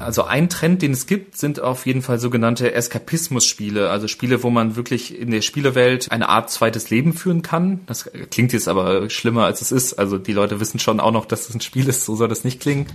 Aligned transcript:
Also 0.00 0.24
ein 0.24 0.48
Trend, 0.48 0.80
den 0.80 0.92
es 0.92 1.06
gibt, 1.06 1.36
sind 1.36 1.60
auf 1.60 1.84
jeden 1.84 2.00
Fall 2.00 2.18
sogenannte 2.18 2.72
Eskapismus-Spiele, 2.72 3.90
also 3.90 4.08
Spiele, 4.08 4.42
wo 4.42 4.48
man 4.48 4.74
wirklich 4.74 5.18
in 5.18 5.30
der 5.30 5.42
Spielewelt 5.42 6.10
eine 6.10 6.30
Art 6.30 6.50
zweites 6.50 6.88
Leben 6.88 7.12
führen 7.12 7.42
kann. 7.42 7.80
Das 7.84 8.10
klingt 8.30 8.54
jetzt 8.54 8.66
aber 8.66 9.10
schlimmer, 9.10 9.44
als 9.44 9.60
es 9.60 9.72
ist. 9.72 9.98
Also 9.98 10.16
die 10.16 10.32
Leute 10.32 10.58
wissen 10.58 10.78
schon 10.78 11.00
auch 11.00 11.12
noch, 11.12 11.26
dass 11.26 11.50
es 11.50 11.54
ein 11.54 11.60
Spiel 11.60 11.86
ist, 11.86 12.06
so 12.06 12.16
soll 12.16 12.28
das 12.28 12.44
nicht 12.44 12.60
klingen. 12.60 12.86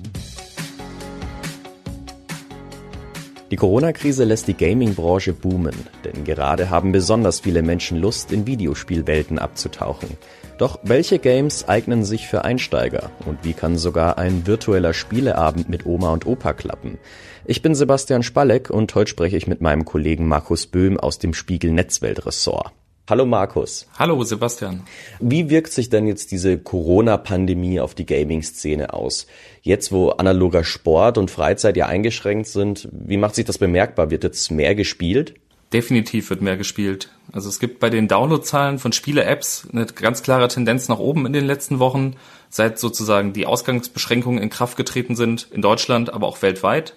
Die 3.52 3.56
Corona-Krise 3.56 4.24
lässt 4.24 4.48
die 4.48 4.56
Gaming-Branche 4.56 5.34
boomen, 5.34 5.76
denn 6.04 6.24
gerade 6.24 6.72
haben 6.72 6.92
besonders 6.92 7.42
viele 7.42 7.62
Menschen 7.62 8.00
Lust, 8.00 8.32
in 8.32 8.48
Videospielwelten 8.48 9.38
abzutauchen. 9.38 10.10
Doch 10.58 10.80
welche 10.84 11.20
Games 11.20 11.68
eignen 11.68 12.06
sich 12.06 12.28
für 12.28 12.46
Einsteiger 12.46 13.12
und 13.26 13.44
wie 13.44 13.52
kann 13.52 13.78
sogar 13.78 14.18
ein 14.18 14.48
virtueller 14.48 14.94
Spieleabend 14.94 15.68
mit 15.68 15.86
Oma 15.86 16.14
und 16.14 16.26
Opa 16.26 16.54
klappen? 16.54 16.98
Ich 17.44 17.62
bin 17.62 17.76
Sebastian 17.76 18.24
Spalleck 18.24 18.70
und 18.70 18.96
heute 18.96 19.10
spreche 19.10 19.36
ich 19.36 19.48
mit 19.48 19.60
meinem 19.60 19.84
Kollegen 19.84 20.30
Markus 20.30 20.66
Böhm 20.68 20.98
aus 20.98 21.20
dem 21.20 21.34
Spiegel 21.34 21.72
Netzwelt-Ressort. 21.72 22.72
Hallo 23.10 23.26
Markus. 23.26 23.88
Hallo 24.00 24.24
Sebastian. 24.24 24.84
Wie 25.20 25.50
wirkt 25.50 25.74
sich 25.74 25.90
denn 25.90 26.08
jetzt 26.08 26.32
diese 26.32 26.58
Corona-Pandemie 26.58 27.82
auf 27.82 27.94
die 27.94 28.06
Gaming-Szene 28.06 28.94
aus? 28.94 29.28
Jetzt, 29.62 29.92
wo 29.92 30.10
analoger 30.12 30.64
Sport 30.64 31.18
und 31.18 31.30
Freizeit 31.30 31.76
ja 31.76 31.88
eingeschränkt 31.88 32.48
sind, 32.48 32.88
wie 32.94 33.18
macht 33.18 33.36
sich 33.36 33.46
das 33.46 33.58
bemerkbar? 33.58 34.10
Wird 34.10 34.24
jetzt 34.24 34.50
mehr 34.52 34.74
gespielt? 34.74 35.36
Definitiv 35.74 36.30
wird 36.30 36.42
mehr 36.42 36.56
gespielt. 36.56 37.10
Also 37.36 37.50
es 37.50 37.60
gibt 37.60 37.82
bei 37.82 37.90
den 37.90 38.08
Downloadzahlen 38.08 38.80
von 38.80 38.94
Spiele-Apps 38.94 39.68
eine 39.74 39.86
ganz 39.88 40.24
klare 40.24 40.48
Tendenz 40.48 40.88
nach 40.88 41.00
oben 41.00 41.26
in 41.26 41.34
den 41.34 41.46
letzten 41.46 41.80
Wochen, 41.80 42.16
seit 42.50 42.80
sozusagen 42.80 43.34
die 43.34 43.46
Ausgangsbeschränkungen 43.46 44.42
in 44.42 44.50
Kraft 44.50 44.78
getreten 44.78 45.18
sind, 45.18 45.50
in 45.52 45.62
Deutschland, 45.62 46.14
aber 46.14 46.28
auch 46.28 46.42
weltweit. 46.42 46.96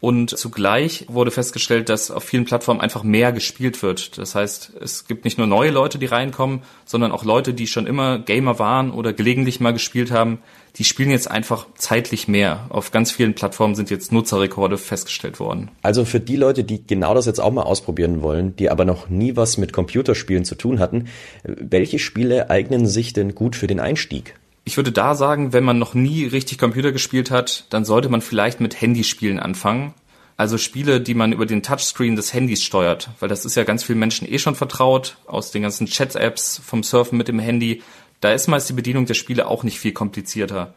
Und 0.00 0.30
zugleich 0.30 1.04
wurde 1.08 1.30
festgestellt, 1.30 1.90
dass 1.90 2.10
auf 2.10 2.24
vielen 2.24 2.46
Plattformen 2.46 2.80
einfach 2.80 3.02
mehr 3.02 3.32
gespielt 3.32 3.82
wird. 3.82 4.16
Das 4.16 4.34
heißt, 4.34 4.72
es 4.80 5.06
gibt 5.06 5.24
nicht 5.26 5.36
nur 5.36 5.46
neue 5.46 5.70
Leute, 5.70 5.98
die 5.98 6.06
reinkommen, 6.06 6.62
sondern 6.86 7.12
auch 7.12 7.22
Leute, 7.22 7.52
die 7.52 7.66
schon 7.66 7.86
immer 7.86 8.18
Gamer 8.18 8.58
waren 8.58 8.92
oder 8.92 9.12
gelegentlich 9.12 9.60
mal 9.60 9.72
gespielt 9.72 10.10
haben, 10.10 10.38
die 10.76 10.84
spielen 10.84 11.10
jetzt 11.10 11.30
einfach 11.30 11.66
zeitlich 11.74 12.28
mehr. 12.28 12.66
Auf 12.70 12.92
ganz 12.92 13.10
vielen 13.10 13.34
Plattformen 13.34 13.74
sind 13.74 13.90
jetzt 13.90 14.10
Nutzerrekorde 14.10 14.78
festgestellt 14.78 15.38
worden. 15.38 15.70
Also 15.82 16.06
für 16.06 16.20
die 16.20 16.36
Leute, 16.36 16.64
die 16.64 16.86
genau 16.86 17.12
das 17.12 17.26
jetzt 17.26 17.40
auch 17.40 17.52
mal 17.52 17.62
ausprobieren 17.62 18.22
wollen, 18.22 18.56
die 18.56 18.70
aber 18.70 18.86
noch 18.86 19.10
nie 19.10 19.36
was 19.36 19.58
mit 19.58 19.74
Computerspielen 19.74 20.46
zu 20.46 20.54
tun 20.54 20.78
hatten, 20.78 21.08
welche 21.44 21.98
Spiele 21.98 22.48
eignen 22.48 22.86
sich 22.86 23.12
denn 23.12 23.34
gut 23.34 23.54
für 23.54 23.66
den 23.66 23.80
Einstieg? 23.80 24.39
Ich 24.64 24.76
würde 24.76 24.92
da 24.92 25.14
sagen, 25.14 25.52
wenn 25.52 25.64
man 25.64 25.78
noch 25.78 25.94
nie 25.94 26.26
richtig 26.26 26.58
Computer 26.58 26.92
gespielt 26.92 27.30
hat, 27.30 27.66
dann 27.70 27.84
sollte 27.84 28.08
man 28.08 28.20
vielleicht 28.20 28.60
mit 28.60 28.80
Handyspielen 28.80 29.40
anfangen. 29.40 29.94
Also 30.36 30.58
Spiele, 30.58 31.00
die 31.00 31.14
man 31.14 31.32
über 31.32 31.44
den 31.44 31.62
Touchscreen 31.62 32.16
des 32.16 32.32
Handys 32.32 32.62
steuert, 32.62 33.10
weil 33.20 33.28
das 33.28 33.44
ist 33.44 33.56
ja 33.56 33.64
ganz 33.64 33.84
vielen 33.84 33.98
Menschen 33.98 34.30
eh 34.30 34.38
schon 34.38 34.54
vertraut, 34.54 35.16
aus 35.26 35.50
den 35.50 35.62
ganzen 35.62 35.86
Chat-Apps, 35.86 36.62
vom 36.64 36.82
Surfen 36.82 37.18
mit 37.18 37.28
dem 37.28 37.38
Handy. 37.38 37.82
Da 38.20 38.32
ist 38.32 38.48
meist 38.48 38.68
die 38.68 38.74
Bedienung 38.74 39.06
der 39.06 39.14
Spiele 39.14 39.48
auch 39.48 39.64
nicht 39.64 39.78
viel 39.78 39.92
komplizierter. 39.92 40.74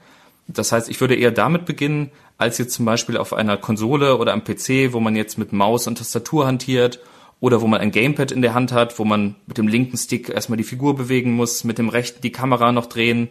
Das 0.47 0.71
heißt, 0.73 0.89
ich 0.89 0.99
würde 0.99 1.15
eher 1.15 1.31
damit 1.31 1.65
beginnen, 1.65 2.11
als 2.37 2.57
jetzt 2.57 2.73
zum 2.73 2.85
Beispiel 2.85 3.15
auf 3.15 3.31
einer 3.31 3.55
Konsole 3.55 4.17
oder 4.17 4.33
am 4.33 4.43
PC, 4.43 4.91
wo 4.91 4.99
man 4.99 5.15
jetzt 5.15 5.37
mit 5.37 5.53
Maus 5.53 5.87
und 5.87 5.97
Tastatur 5.97 6.45
hantiert 6.45 6.99
oder 7.39 7.61
wo 7.61 7.67
man 7.67 7.79
ein 7.79 7.91
Gamepad 7.91 8.31
in 8.31 8.41
der 8.41 8.53
Hand 8.53 8.73
hat, 8.73 8.99
wo 8.99 9.05
man 9.05 9.35
mit 9.47 9.57
dem 9.57 9.67
linken 9.67 9.97
Stick 9.97 10.29
erstmal 10.29 10.57
die 10.57 10.63
Figur 10.63 10.95
bewegen 10.95 11.31
muss, 11.33 11.63
mit 11.63 11.77
dem 11.77 11.89
rechten 11.89 12.21
die 12.21 12.31
Kamera 12.31 12.71
noch 12.71 12.87
drehen 12.87 13.29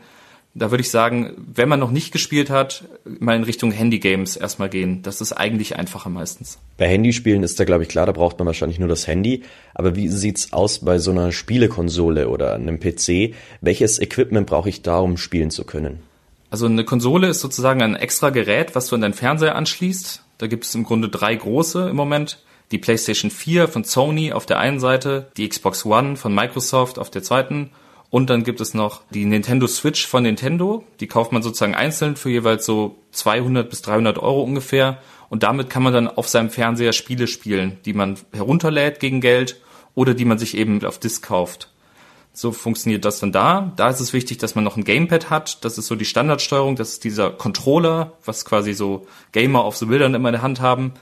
da 0.54 0.70
würde 0.70 0.82
ich 0.82 0.90
sagen, 0.90 1.34
wenn 1.54 1.68
man 1.68 1.80
noch 1.80 1.90
nicht 1.90 2.12
gespielt 2.12 2.50
hat, 2.50 2.84
mal 3.04 3.36
in 3.36 3.42
Richtung 3.42 3.72
Handy-Games 3.72 4.36
erstmal 4.36 4.68
gehen. 4.68 5.00
Das 5.02 5.22
ist 5.22 5.32
eigentlich 5.32 5.76
einfacher 5.76 6.10
meistens. 6.10 6.58
Bei 6.76 6.86
Handyspielen 6.88 7.42
ist 7.42 7.58
da, 7.58 7.64
glaube 7.64 7.84
ich, 7.84 7.88
klar, 7.88 8.04
da 8.04 8.12
braucht 8.12 8.38
man 8.38 8.46
wahrscheinlich 8.46 8.78
nur 8.78 8.88
das 8.88 9.06
Handy. 9.06 9.44
Aber 9.74 9.96
wie 9.96 10.08
sieht's 10.08 10.52
aus 10.52 10.80
bei 10.80 10.98
so 10.98 11.10
einer 11.10 11.32
Spielekonsole 11.32 12.28
oder 12.28 12.54
einem 12.54 12.78
PC? 12.78 13.34
Welches 13.62 13.98
Equipment 13.98 14.46
brauche 14.46 14.68
ich 14.68 14.82
da, 14.82 14.98
um 14.98 15.16
spielen 15.16 15.50
zu 15.50 15.64
können? 15.64 16.00
Also 16.50 16.66
eine 16.66 16.84
Konsole 16.84 17.28
ist 17.28 17.40
sozusagen 17.40 17.80
ein 17.80 17.96
extra 17.96 18.28
Gerät, 18.28 18.74
was 18.74 18.88
du 18.88 18.94
an 18.94 19.00
deinen 19.00 19.14
Fernseher 19.14 19.56
anschließt. 19.56 20.22
Da 20.36 20.48
gibt 20.48 20.64
es 20.64 20.74
im 20.74 20.84
Grunde 20.84 21.08
drei 21.08 21.34
große 21.34 21.88
im 21.88 21.96
Moment. 21.96 22.42
Die 22.72 22.78
PlayStation 22.78 23.30
4 23.30 23.68
von 23.68 23.84
Sony 23.84 24.32
auf 24.32 24.44
der 24.44 24.58
einen 24.58 24.80
Seite, 24.80 25.28
die 25.38 25.48
Xbox 25.48 25.86
One 25.86 26.16
von 26.16 26.34
Microsoft 26.34 26.98
auf 26.98 27.10
der 27.10 27.22
zweiten 27.22 27.70
und 28.12 28.28
dann 28.28 28.44
gibt 28.44 28.60
es 28.60 28.74
noch 28.74 29.00
die 29.08 29.24
Nintendo 29.24 29.66
Switch 29.66 30.06
von 30.06 30.24
Nintendo. 30.24 30.84
Die 31.00 31.06
kauft 31.06 31.32
man 31.32 31.42
sozusagen 31.42 31.74
einzeln 31.74 32.14
für 32.14 32.28
jeweils 32.28 32.66
so 32.66 32.98
200 33.12 33.70
bis 33.70 33.80
300 33.80 34.18
Euro 34.18 34.42
ungefähr. 34.42 34.98
Und 35.30 35.44
damit 35.44 35.70
kann 35.70 35.82
man 35.82 35.94
dann 35.94 36.08
auf 36.08 36.28
seinem 36.28 36.50
Fernseher 36.50 36.92
Spiele 36.92 37.26
spielen, 37.26 37.78
die 37.86 37.94
man 37.94 38.18
herunterlädt 38.34 39.00
gegen 39.00 39.22
Geld 39.22 39.62
oder 39.94 40.12
die 40.12 40.26
man 40.26 40.36
sich 40.36 40.58
eben 40.58 40.84
auf 40.84 40.98
Disc 40.98 41.26
kauft. 41.26 41.70
So 42.34 42.52
funktioniert 42.52 43.06
das 43.06 43.18
dann 43.18 43.32
da. 43.32 43.72
Da 43.76 43.88
ist 43.88 44.00
es 44.00 44.12
wichtig, 44.12 44.36
dass 44.36 44.54
man 44.54 44.64
noch 44.64 44.76
ein 44.76 44.84
Gamepad 44.84 45.30
hat. 45.30 45.64
Das 45.64 45.78
ist 45.78 45.86
so 45.86 45.96
die 45.96 46.04
Standardsteuerung. 46.04 46.76
Das 46.76 46.90
ist 46.90 47.04
dieser 47.04 47.30
Controller, 47.30 48.12
was 48.26 48.44
quasi 48.44 48.74
so 48.74 49.06
Gamer 49.32 49.64
auf 49.64 49.78
so 49.78 49.86
Bildern 49.86 50.12
immer 50.12 50.28
in 50.28 50.34
der 50.34 50.42
Hand 50.42 50.60
haben. 50.60 50.92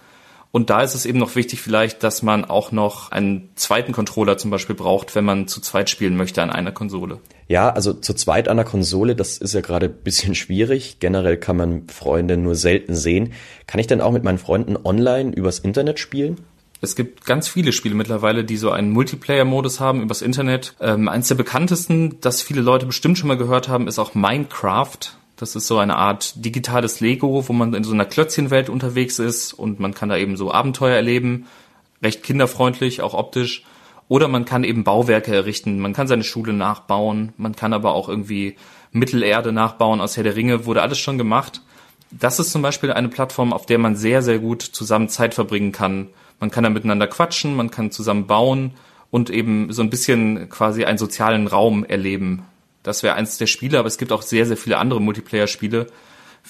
Und 0.52 0.68
da 0.68 0.82
ist 0.82 0.94
es 0.94 1.06
eben 1.06 1.18
noch 1.18 1.36
wichtig 1.36 1.60
vielleicht, 1.60 2.02
dass 2.02 2.22
man 2.22 2.44
auch 2.44 2.72
noch 2.72 3.12
einen 3.12 3.50
zweiten 3.54 3.92
Controller 3.92 4.36
zum 4.36 4.50
Beispiel 4.50 4.74
braucht, 4.74 5.14
wenn 5.14 5.24
man 5.24 5.46
zu 5.46 5.60
zweit 5.60 5.88
spielen 5.90 6.16
möchte 6.16 6.42
an 6.42 6.50
einer 6.50 6.72
Konsole. 6.72 7.20
Ja, 7.46 7.70
also 7.70 7.92
zu 7.92 8.14
zweit 8.14 8.48
an 8.48 8.56
der 8.56 8.66
Konsole, 8.66 9.14
das 9.14 9.38
ist 9.38 9.54
ja 9.54 9.60
gerade 9.60 9.86
ein 9.86 10.02
bisschen 10.04 10.34
schwierig. 10.34 10.98
Generell 10.98 11.36
kann 11.36 11.56
man 11.56 11.88
Freunde 11.88 12.36
nur 12.36 12.56
selten 12.56 12.96
sehen. 12.96 13.32
Kann 13.66 13.80
ich 13.80 13.86
denn 13.86 14.00
auch 14.00 14.12
mit 14.12 14.24
meinen 14.24 14.38
Freunden 14.38 14.76
online 14.76 15.32
übers 15.32 15.60
Internet 15.60 16.00
spielen? 16.00 16.38
Es 16.80 16.96
gibt 16.96 17.26
ganz 17.26 17.46
viele 17.46 17.72
Spiele 17.72 17.94
mittlerweile, 17.94 18.42
die 18.44 18.56
so 18.56 18.70
einen 18.70 18.90
Multiplayer-Modus 18.90 19.80
haben 19.80 20.02
übers 20.02 20.22
Internet. 20.22 20.74
Ähm, 20.80 21.08
eins 21.08 21.28
der 21.28 21.34
bekanntesten, 21.34 22.20
das 22.20 22.40
viele 22.40 22.62
Leute 22.62 22.86
bestimmt 22.86 23.18
schon 23.18 23.28
mal 23.28 23.36
gehört 23.36 23.68
haben, 23.68 23.86
ist 23.86 23.98
auch 23.98 24.14
Minecraft. 24.14 24.98
Das 25.40 25.56
ist 25.56 25.68
so 25.68 25.78
eine 25.78 25.96
Art 25.96 26.44
digitales 26.44 27.00
Lego, 27.00 27.48
wo 27.48 27.52
man 27.54 27.72
in 27.72 27.82
so 27.82 27.94
einer 27.94 28.04
Klötzchenwelt 28.04 28.68
unterwegs 28.68 29.18
ist 29.18 29.54
und 29.54 29.80
man 29.80 29.94
kann 29.94 30.10
da 30.10 30.18
eben 30.18 30.36
so 30.36 30.52
Abenteuer 30.52 30.94
erleben, 30.94 31.46
recht 32.02 32.22
kinderfreundlich, 32.22 33.00
auch 33.00 33.14
optisch. 33.14 33.64
Oder 34.06 34.28
man 34.28 34.44
kann 34.44 34.64
eben 34.64 34.84
Bauwerke 34.84 35.34
errichten, 35.34 35.80
man 35.80 35.94
kann 35.94 36.08
seine 36.08 36.24
Schule 36.24 36.52
nachbauen, 36.52 37.32
man 37.38 37.56
kann 37.56 37.72
aber 37.72 37.94
auch 37.94 38.10
irgendwie 38.10 38.56
Mittelerde 38.92 39.50
nachbauen 39.50 40.02
aus 40.02 40.18
Herr 40.18 40.24
der 40.24 40.36
Ringe, 40.36 40.66
wurde 40.66 40.82
alles 40.82 40.98
schon 40.98 41.16
gemacht. 41.16 41.62
Das 42.10 42.38
ist 42.38 42.52
zum 42.52 42.60
Beispiel 42.60 42.92
eine 42.92 43.08
Plattform, 43.08 43.54
auf 43.54 43.64
der 43.64 43.78
man 43.78 43.96
sehr, 43.96 44.20
sehr 44.20 44.40
gut 44.40 44.60
zusammen 44.60 45.08
Zeit 45.08 45.32
verbringen 45.32 45.72
kann. 45.72 46.08
Man 46.38 46.50
kann 46.50 46.64
da 46.64 46.70
miteinander 46.70 47.06
quatschen, 47.06 47.56
man 47.56 47.70
kann 47.70 47.90
zusammen 47.90 48.26
bauen 48.26 48.72
und 49.10 49.30
eben 49.30 49.72
so 49.72 49.80
ein 49.80 49.88
bisschen 49.88 50.50
quasi 50.50 50.84
einen 50.84 50.98
sozialen 50.98 51.46
Raum 51.46 51.82
erleben. 51.82 52.42
Das 52.82 53.02
wäre 53.02 53.14
eins 53.14 53.38
der 53.38 53.46
Spiele, 53.46 53.78
aber 53.78 53.88
es 53.88 53.98
gibt 53.98 54.12
auch 54.12 54.22
sehr, 54.22 54.46
sehr 54.46 54.56
viele 54.56 54.78
andere 54.78 55.00
Multiplayer-Spiele, 55.00 55.86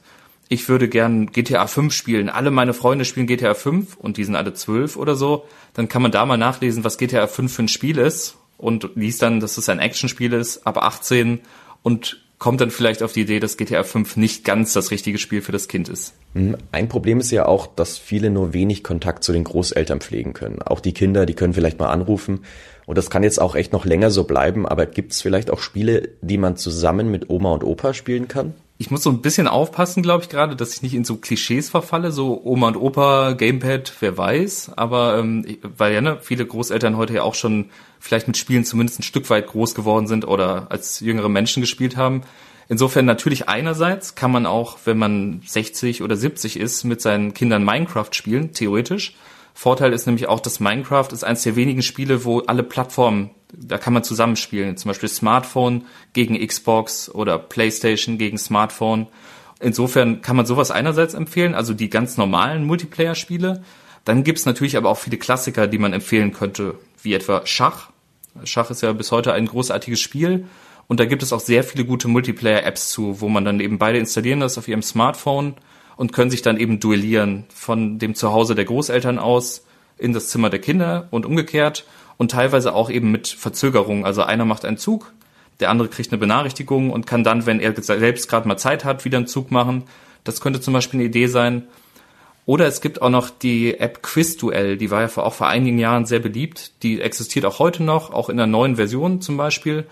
ich 0.53 0.69
würde 0.69 0.87
gern 0.87 1.31
GTA 1.31 1.67
5 1.67 1.91
spielen, 1.93 2.29
alle 2.29 2.51
meine 2.51 2.73
Freunde 2.73 3.05
spielen 3.05 3.27
GTA 3.27 3.55
5 3.55 3.97
und 3.97 4.17
die 4.17 4.23
sind 4.23 4.35
alle 4.35 4.53
zwölf 4.53 4.95
oder 4.95 5.15
so, 5.15 5.45
dann 5.73 5.89
kann 5.89 6.01
man 6.01 6.11
da 6.11 6.25
mal 6.25 6.37
nachlesen, 6.37 6.83
was 6.83 6.97
GTA 6.97 7.27
5 7.27 7.53
für 7.53 7.63
ein 7.63 7.67
Spiel 7.67 7.97
ist 7.97 8.37
und 8.57 8.89
liest 8.95 9.21
dann, 9.21 9.39
dass 9.39 9.57
es 9.57 9.67
ein 9.69 9.79
Actionspiel 9.79 10.31
ist, 10.33 10.65
ab 10.67 10.77
18 10.77 11.39
und 11.81 12.23
kommt 12.37 12.61
dann 12.61 12.71
vielleicht 12.71 13.03
auf 13.03 13.13
die 13.13 13.21
Idee, 13.21 13.39
dass 13.39 13.57
GTA 13.57 13.83
5 13.83 14.17
nicht 14.17 14.43
ganz 14.43 14.73
das 14.73 14.91
richtige 14.91 15.17
Spiel 15.17 15.41
für 15.41 15.51
das 15.51 15.67
Kind 15.67 15.89
ist. 15.89 16.13
Mhm. 16.33 16.57
Ein 16.71 16.89
Problem 16.89 17.19
ist 17.19 17.31
ja 17.31 17.45
auch, 17.45 17.67
dass 17.67 17.97
viele 17.97 18.29
nur 18.29 18.53
wenig 18.53 18.83
Kontakt 18.83 19.23
zu 19.23 19.31
den 19.31 19.45
Großeltern 19.45 20.01
pflegen 20.01 20.33
können. 20.33 20.61
Auch 20.61 20.81
die 20.81 20.93
Kinder, 20.93 21.25
die 21.25 21.35
können 21.35 21.53
vielleicht 21.53 21.79
mal 21.79 21.89
anrufen. 21.89 22.41
Und 22.85 22.97
das 22.97 23.09
kann 23.09 23.23
jetzt 23.23 23.39
auch 23.39 23.55
echt 23.55 23.71
noch 23.71 23.85
länger 23.85 24.11
so 24.11 24.25
bleiben, 24.25 24.67
aber 24.67 24.85
gibt 24.85 25.13
es 25.13 25.21
vielleicht 25.21 25.51
auch 25.51 25.59
Spiele, 25.59 26.09
die 26.21 26.37
man 26.37 26.57
zusammen 26.57 27.09
mit 27.09 27.29
Oma 27.29 27.53
und 27.53 27.63
Opa 27.63 27.93
spielen 27.93 28.27
kann? 28.27 28.53
Ich 28.77 28.89
muss 28.89 29.03
so 29.03 29.11
ein 29.11 29.21
bisschen 29.21 29.47
aufpassen, 29.47 30.01
glaube 30.01 30.23
ich, 30.23 30.29
gerade, 30.29 30.55
dass 30.55 30.73
ich 30.73 30.81
nicht 30.81 30.95
in 30.95 31.05
so 31.05 31.17
Klischees 31.17 31.69
verfalle, 31.69 32.11
so 32.11 32.41
Oma 32.43 32.69
und 32.69 32.77
Opa, 32.77 33.33
Gamepad, 33.33 33.93
wer 33.99 34.17
weiß. 34.17 34.71
Aber 34.75 35.19
ähm, 35.19 35.45
weil 35.77 35.93
ja 35.93 36.01
ne, 36.01 36.17
viele 36.21 36.45
Großeltern 36.45 36.97
heute 36.97 37.13
ja 37.13 37.23
auch 37.23 37.35
schon 37.35 37.69
vielleicht 37.99 38.27
mit 38.27 38.35
Spielen 38.35 38.65
zumindest 38.65 38.99
ein 38.99 39.03
Stück 39.03 39.29
weit 39.29 39.47
groß 39.47 39.75
geworden 39.75 40.07
sind 40.07 40.27
oder 40.27 40.71
als 40.71 40.99
jüngere 40.99 41.29
Menschen 41.29 41.61
gespielt 41.61 41.97
haben. 41.97 42.23
Insofern 42.67 43.05
natürlich 43.05 43.47
einerseits 43.47 44.15
kann 44.15 44.31
man 44.31 44.45
auch, 44.45 44.79
wenn 44.85 44.97
man 44.97 45.41
60 45.45 46.01
oder 46.01 46.15
70 46.15 46.59
ist, 46.59 46.83
mit 46.83 47.01
seinen 47.01 47.33
Kindern 47.33 47.63
Minecraft 47.63 48.09
spielen, 48.11 48.53
theoretisch. 48.53 49.15
Vorteil 49.53 49.93
ist 49.93 50.07
nämlich 50.07 50.27
auch, 50.27 50.39
dass 50.39 50.59
Minecraft 50.59 51.09
ist 51.11 51.23
eines 51.23 51.43
der 51.43 51.55
wenigen 51.55 51.83
Spiele, 51.83 52.25
wo 52.25 52.39
alle 52.39 52.63
Plattformen, 52.63 53.29
da 53.55 53.77
kann 53.77 53.93
man 53.93 54.03
zusammenspielen. 54.03 54.77
Zum 54.77 54.89
Beispiel 54.89 55.09
Smartphone 55.09 55.85
gegen 56.13 56.45
Xbox 56.45 57.09
oder 57.09 57.37
PlayStation 57.37 58.17
gegen 58.17 58.37
Smartphone. 58.37 59.07
Insofern 59.59 60.21
kann 60.21 60.35
man 60.35 60.45
sowas 60.45 60.71
einerseits 60.71 61.13
empfehlen, 61.13 61.55
also 61.55 61.73
die 61.73 61.89
ganz 61.89 62.17
normalen 62.17 62.65
Multiplayer-Spiele. 62.65 63.63
Dann 64.05 64.23
gibt's 64.23 64.45
natürlich 64.45 64.75
aber 64.75 64.89
auch 64.89 64.97
viele 64.97 65.17
Klassiker, 65.17 65.67
die 65.67 65.77
man 65.77 65.93
empfehlen 65.93 66.33
könnte, 66.33 66.75
wie 67.01 67.13
etwa 67.13 67.45
Schach. 67.45 67.89
Schach 68.43 68.71
ist 68.71 68.81
ja 68.81 68.91
bis 68.91 69.11
heute 69.11 69.33
ein 69.33 69.45
großartiges 69.45 69.99
Spiel. 69.99 70.45
Und 70.87 70.99
da 70.99 71.05
gibt 71.05 71.23
es 71.23 71.31
auch 71.31 71.39
sehr 71.39 71.63
viele 71.63 71.85
gute 71.85 72.09
Multiplayer-Apps 72.09 72.89
zu, 72.89 73.21
wo 73.21 73.29
man 73.29 73.45
dann 73.45 73.61
eben 73.61 73.77
beide 73.77 73.99
installieren 73.99 74.41
das 74.41 74.57
auf 74.57 74.67
ihrem 74.67 74.81
Smartphone 74.81 75.55
und 75.95 76.11
können 76.11 76.31
sich 76.31 76.41
dann 76.41 76.57
eben 76.57 76.79
duellieren 76.79 77.45
von 77.53 77.99
dem 77.99 78.15
Zuhause 78.15 78.55
der 78.55 78.65
Großeltern 78.65 79.19
aus 79.19 79.65
in 79.97 80.11
das 80.11 80.27
Zimmer 80.27 80.49
der 80.49 80.59
Kinder 80.59 81.07
und 81.11 81.25
umgekehrt 81.25 81.85
und 82.17 82.31
teilweise 82.31 82.73
auch 82.73 82.89
eben 82.89 83.11
mit 83.11 83.27
Verzögerung. 83.27 84.05
Also 84.05 84.23
einer 84.23 84.45
macht 84.45 84.65
einen 84.65 84.77
Zug, 84.77 85.11
der 85.59 85.69
andere 85.69 85.87
kriegt 85.87 86.11
eine 86.11 86.19
Benachrichtigung 86.19 86.91
und 86.91 87.07
kann 87.07 87.23
dann, 87.23 87.45
wenn 87.45 87.59
er 87.59 87.73
selbst 87.81 88.29
gerade 88.29 88.47
mal 88.47 88.57
Zeit 88.57 88.85
hat, 88.85 89.05
wieder 89.05 89.17
einen 89.17 89.27
Zug 89.27 89.51
machen. 89.51 89.83
Das 90.23 90.41
könnte 90.41 90.61
zum 90.61 90.73
Beispiel 90.73 90.99
eine 90.99 91.07
Idee 91.09 91.27
sein. 91.27 91.63
Oder 92.45 92.67
es 92.67 92.81
gibt 92.81 93.01
auch 93.01 93.09
noch 93.09 93.29
die 93.29 93.79
App 93.79 94.03
Quizduell, 94.03 94.77
die 94.77 94.91
war 94.91 95.01
ja 95.01 95.23
auch 95.23 95.33
vor 95.33 95.47
einigen 95.47 95.79
Jahren 95.79 96.05
sehr 96.05 96.19
beliebt. 96.19 96.83
Die 96.83 96.99
existiert 96.99 97.45
auch 97.45 97.59
heute 97.59 97.83
noch, 97.83 98.11
auch 98.11 98.29
in 98.29 98.39
einer 98.39 98.47
neuen 98.47 98.75
Version 98.75 99.21
zum 99.21 99.37
Beispiel. 99.37 99.85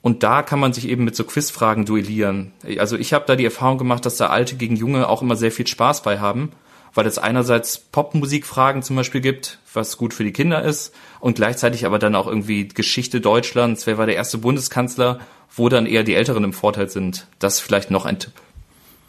Und 0.00 0.22
da 0.22 0.42
kann 0.42 0.60
man 0.60 0.72
sich 0.72 0.88
eben 0.88 1.04
mit 1.04 1.16
so 1.16 1.24
Quizfragen 1.24 1.84
duellieren. 1.84 2.52
Also 2.78 2.96
ich 2.96 3.12
habe 3.12 3.24
da 3.26 3.34
die 3.34 3.44
Erfahrung 3.44 3.78
gemacht, 3.78 4.06
dass 4.06 4.16
da 4.16 4.28
Alte 4.28 4.54
gegen 4.54 4.76
Junge 4.76 5.08
auch 5.08 5.22
immer 5.22 5.34
sehr 5.34 5.50
viel 5.50 5.66
Spaß 5.66 6.02
bei 6.02 6.20
haben, 6.20 6.52
weil 6.98 7.06
es 7.06 7.16
einerseits 7.16 7.78
Popmusikfragen 7.78 8.82
zum 8.82 8.96
Beispiel 8.96 9.20
gibt, 9.20 9.60
was 9.72 9.98
gut 9.98 10.12
für 10.12 10.24
die 10.24 10.32
Kinder 10.32 10.64
ist, 10.64 10.92
und 11.20 11.36
gleichzeitig 11.36 11.86
aber 11.86 12.00
dann 12.00 12.16
auch 12.16 12.26
irgendwie 12.26 12.66
Geschichte 12.66 13.20
Deutschlands, 13.20 13.86
wer 13.86 13.98
war 13.98 14.06
der 14.06 14.16
erste 14.16 14.38
Bundeskanzler, 14.38 15.20
wo 15.54 15.68
dann 15.68 15.86
eher 15.86 16.02
die 16.02 16.16
Älteren 16.16 16.42
im 16.42 16.52
Vorteil 16.52 16.88
sind. 16.88 17.28
Das 17.38 17.54
ist 17.54 17.60
vielleicht 17.60 17.92
noch 17.92 18.04
ein 18.04 18.18
Tipp. 18.18 18.32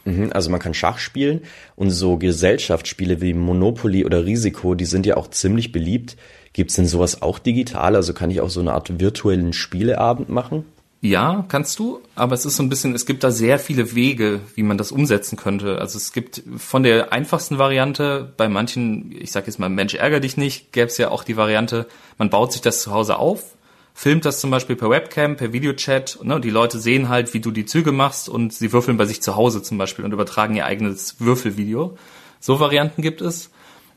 Mhm, 0.04 0.30
also 0.32 0.50
man 0.50 0.60
kann 0.60 0.72
Schach 0.72 1.00
spielen 1.00 1.40
und 1.74 1.90
so 1.90 2.16
Gesellschaftsspiele 2.16 3.20
wie 3.20 3.34
Monopoly 3.34 4.04
oder 4.04 4.24
Risiko, 4.24 4.76
die 4.76 4.84
sind 4.84 5.04
ja 5.04 5.16
auch 5.16 5.28
ziemlich 5.28 5.72
beliebt. 5.72 6.16
Gibt 6.52 6.70
es 6.70 6.76
denn 6.76 6.86
sowas 6.86 7.22
auch 7.22 7.40
digital? 7.40 7.96
Also 7.96 8.14
kann 8.14 8.30
ich 8.30 8.40
auch 8.40 8.50
so 8.50 8.60
eine 8.60 8.72
Art 8.72 9.00
virtuellen 9.00 9.52
Spieleabend 9.52 10.28
machen? 10.28 10.64
Ja, 11.02 11.46
kannst 11.48 11.78
du, 11.78 12.02
aber 12.14 12.34
es 12.34 12.44
ist 12.44 12.56
so 12.56 12.62
ein 12.62 12.68
bisschen, 12.68 12.94
es 12.94 13.06
gibt 13.06 13.24
da 13.24 13.30
sehr 13.30 13.58
viele 13.58 13.94
Wege, 13.94 14.40
wie 14.54 14.62
man 14.62 14.76
das 14.76 14.92
umsetzen 14.92 15.38
könnte. 15.38 15.78
Also 15.78 15.96
es 15.96 16.12
gibt 16.12 16.42
von 16.58 16.82
der 16.82 17.10
einfachsten 17.10 17.56
Variante, 17.56 18.34
bei 18.36 18.50
manchen, 18.50 19.10
ich 19.18 19.32
sag 19.32 19.46
jetzt 19.46 19.58
mal, 19.58 19.70
Mensch, 19.70 19.94
ärger 19.94 20.20
dich 20.20 20.36
nicht, 20.36 20.72
gäbe 20.72 20.88
es 20.88 20.98
ja 20.98 21.10
auch 21.10 21.24
die 21.24 21.38
Variante, 21.38 21.86
man 22.18 22.28
baut 22.28 22.52
sich 22.52 22.60
das 22.60 22.82
zu 22.82 22.90
Hause 22.90 23.16
auf, 23.16 23.56
filmt 23.94 24.26
das 24.26 24.40
zum 24.40 24.50
Beispiel 24.50 24.76
per 24.76 24.90
Webcam, 24.90 25.36
per 25.36 25.54
Videochat, 25.54 26.18
ne, 26.22 26.38
die 26.38 26.50
Leute 26.50 26.78
sehen 26.78 27.08
halt, 27.08 27.32
wie 27.32 27.40
du 27.40 27.50
die 27.50 27.64
Züge 27.64 27.92
machst 27.92 28.28
und 28.28 28.52
sie 28.52 28.70
würfeln 28.70 28.98
bei 28.98 29.06
sich 29.06 29.22
zu 29.22 29.36
Hause 29.36 29.62
zum 29.62 29.78
Beispiel 29.78 30.04
und 30.04 30.12
übertragen 30.12 30.54
ihr 30.54 30.66
eigenes 30.66 31.18
Würfelvideo. 31.18 31.96
So 32.40 32.60
Varianten 32.60 33.00
gibt 33.00 33.22
es. 33.22 33.50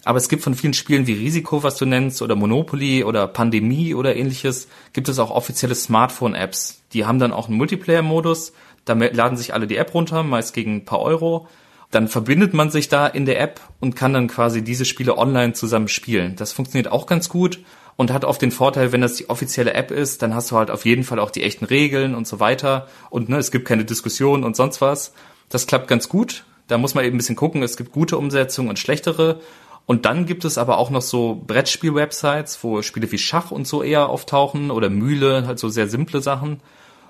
Aber 0.06 0.18
es 0.18 0.28
gibt 0.28 0.44
von 0.44 0.56
vielen 0.56 0.74
Spielen 0.74 1.08
wie 1.08 1.14
Risiko, 1.14 1.64
was 1.64 1.78
du 1.78 1.86
nennst, 1.86 2.22
oder 2.22 2.36
Monopoly 2.36 3.04
oder 3.04 3.28
Pandemie 3.28 3.96
oder 3.96 4.16
ähnliches, 4.16 4.68
gibt 4.92 5.08
es 5.08 5.20
auch 5.20 5.32
offizielle 5.32 5.76
Smartphone-Apps. 5.76 6.82
Die 6.92 7.06
haben 7.06 7.20
dann 7.20 7.32
auch 7.32 7.48
einen 7.48 7.58
Multiplayer-Modus. 7.58 8.54
Da 8.86 8.94
laden 8.94 9.38
sich 9.38 9.54
alle 9.54 9.68
die 9.68 9.78
App 9.78 9.94
runter, 9.94 10.24
meist 10.24 10.54
gegen 10.54 10.76
ein 10.76 10.86
paar 10.86 11.02
Euro. 11.02 11.48
Dann 11.92 12.08
verbindet 12.08 12.54
man 12.54 12.70
sich 12.70 12.90
da 12.90 13.08
in 13.08 13.26
der 13.26 13.40
App 13.40 13.62
und 13.80 13.96
kann 13.96 14.14
dann 14.14 14.28
quasi 14.28 14.64
diese 14.64 14.84
Spiele 14.84 15.18
online 15.18 15.54
zusammen 15.54 15.88
spielen. 15.88 16.36
Das 16.36 16.52
funktioniert 16.52 16.92
auch 16.92 17.06
ganz 17.06 17.30
gut 17.30 17.60
und 17.96 18.12
hat 18.12 18.26
oft 18.26 18.42
den 18.42 18.52
Vorteil, 18.52 18.92
wenn 18.92 19.02
das 19.02 19.16
die 19.16 19.30
offizielle 19.30 19.74
App 19.74 19.92
ist, 19.92 20.22
dann 20.22 20.34
hast 20.34 20.52
du 20.52 20.58
halt 20.58 20.72
auf 20.72 20.86
jeden 20.86 21.04
Fall 21.04 21.20
auch 21.20 21.32
die 21.32 21.44
echten 21.44 21.66
Regeln 21.66 22.16
und 22.16 22.28
so 22.28 22.40
weiter. 22.40 22.88
Und 23.10 23.30
ne, 23.30 23.38
es 23.38 23.52
gibt 23.52 23.68
keine 23.68 23.86
Diskussion 23.86 24.44
und 24.44 24.56
sonst 24.56 24.82
was. 24.82 25.14
Das 25.50 25.68
klappt 25.68 25.88
ganz 25.88 26.10
gut. 26.10 26.46
Da 26.68 26.78
muss 26.78 26.96
man 26.96 27.06
eben 27.06 27.16
ein 27.16 27.18
bisschen 27.18 27.36
gucken. 27.36 27.62
Es 27.62 27.78
gibt 27.78 27.92
gute 27.92 28.18
Umsetzungen 28.18 28.70
und 28.70 28.80
schlechtere. 28.80 29.40
Und 29.86 30.06
dann 30.06 30.26
gibt 30.26 30.46
es 30.46 30.58
aber 30.58 30.78
auch 30.78 30.90
noch 30.90 31.02
so 31.02 31.42
Brettspiel-Websites, 31.46 32.64
wo 32.64 32.82
Spiele 32.82 33.12
wie 33.12 33.18
Schach 33.18 33.52
und 33.52 33.68
so 33.68 33.84
eher 33.84 34.10
auftauchen 34.10 34.72
oder 34.72 34.90
Mühle, 34.90 35.46
halt 35.46 35.60
so 35.60 35.68
sehr 35.70 35.88
simple 35.88 36.22
Sachen. 36.22 36.62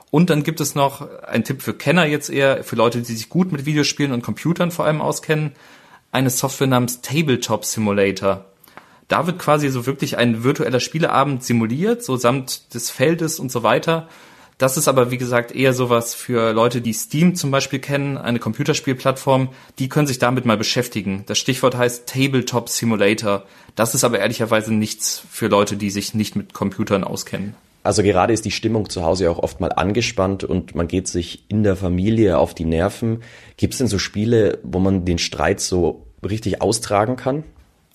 Und 0.10 0.30
dann 0.30 0.44
gibt 0.44 0.60
es 0.60 0.76
noch 0.76 1.08
ein 1.24 1.44
Tipp 1.44 1.62
für 1.62 1.74
Kenner 1.74 2.06
jetzt 2.06 2.30
eher, 2.30 2.64
für 2.64 2.76
Leute, 2.76 3.02
die 3.02 3.14
sich 3.14 3.30
gut 3.30 3.52
mit 3.52 3.66
Videospielen 3.66 4.12
und 4.12 4.22
Computern 4.22 4.72
vor 4.72 4.86
allem 4.86 5.02
auskennen, 5.02 5.54
eine 6.12 6.30
Software 6.30 6.68
namens 6.68 7.02
Tabletop 7.02 7.66
Simulator. 7.66 8.46
Da 9.08 9.28
wird 9.28 9.40
quasi 9.40 9.70
so 9.70 9.86
wirklich 9.86 10.18
ein 10.18 10.44
virtueller 10.44 10.80
Spieleabend 10.80 11.44
simuliert, 11.44 12.04
so 12.04 12.16
samt 12.16 12.74
des 12.74 12.90
Feldes 12.90 13.40
und 13.40 13.52
so 13.52 13.64
weiter. 13.64 14.08
Das 14.64 14.78
ist 14.78 14.88
aber, 14.88 15.12
wie 15.12 15.18
gesagt, 15.18 15.54
eher 15.54 15.74
sowas 15.74 16.16
für 16.16 16.54
Leute, 16.54 16.80
die 16.80 16.94
Steam 16.94 17.36
zum 17.36 17.52
Beispiel 17.52 17.80
kennen, 17.80 18.18
eine 18.18 18.40
Computerspielplattform. 18.40 19.50
Die 19.78 19.90
können 19.90 20.08
sich 20.08 20.20
damit 20.20 20.46
mal 20.46 20.56
beschäftigen. 20.56 21.26
Das 21.26 21.38
Stichwort 21.38 21.76
heißt 21.76 22.08
Tabletop 22.08 22.70
Simulator. 22.70 23.44
Das 23.76 23.94
ist 23.94 24.06
aber 24.06 24.20
ehrlicherweise 24.20 24.74
nichts 24.74 25.22
für 25.30 25.50
Leute, 25.50 25.76
die 25.76 25.90
sich 25.90 26.14
nicht 26.14 26.38
mit 26.38 26.54
Computern 26.54 27.04
auskennen. 27.04 27.56
Also 27.84 28.04
gerade 28.04 28.32
ist 28.32 28.46
die 28.46 28.52
Stimmung 28.52 28.90
zu 28.90 29.04
Hause 29.04 29.30
auch 29.30 29.40
oft 29.40 29.60
mal 29.60 29.74
angespannt 29.74 30.46
und 30.46 30.76
man 30.76 30.88
geht 30.88 31.10
sich 31.10 31.44
in 31.50 31.64
der 31.64 31.76
Familie 31.76 32.38
auf 32.38 32.56
die 32.56 32.64
Nerven. 32.64 33.22
Gibt 33.58 33.74
es 33.74 33.80
denn 33.80 33.88
so 33.88 34.00
Spiele, 34.00 34.60
wo 34.64 34.80
man 34.80 35.04
den 35.04 35.18
Streit 35.18 35.60
so 35.60 36.06
richtig 36.26 36.62
austragen 36.62 37.18
kann? 37.18 37.44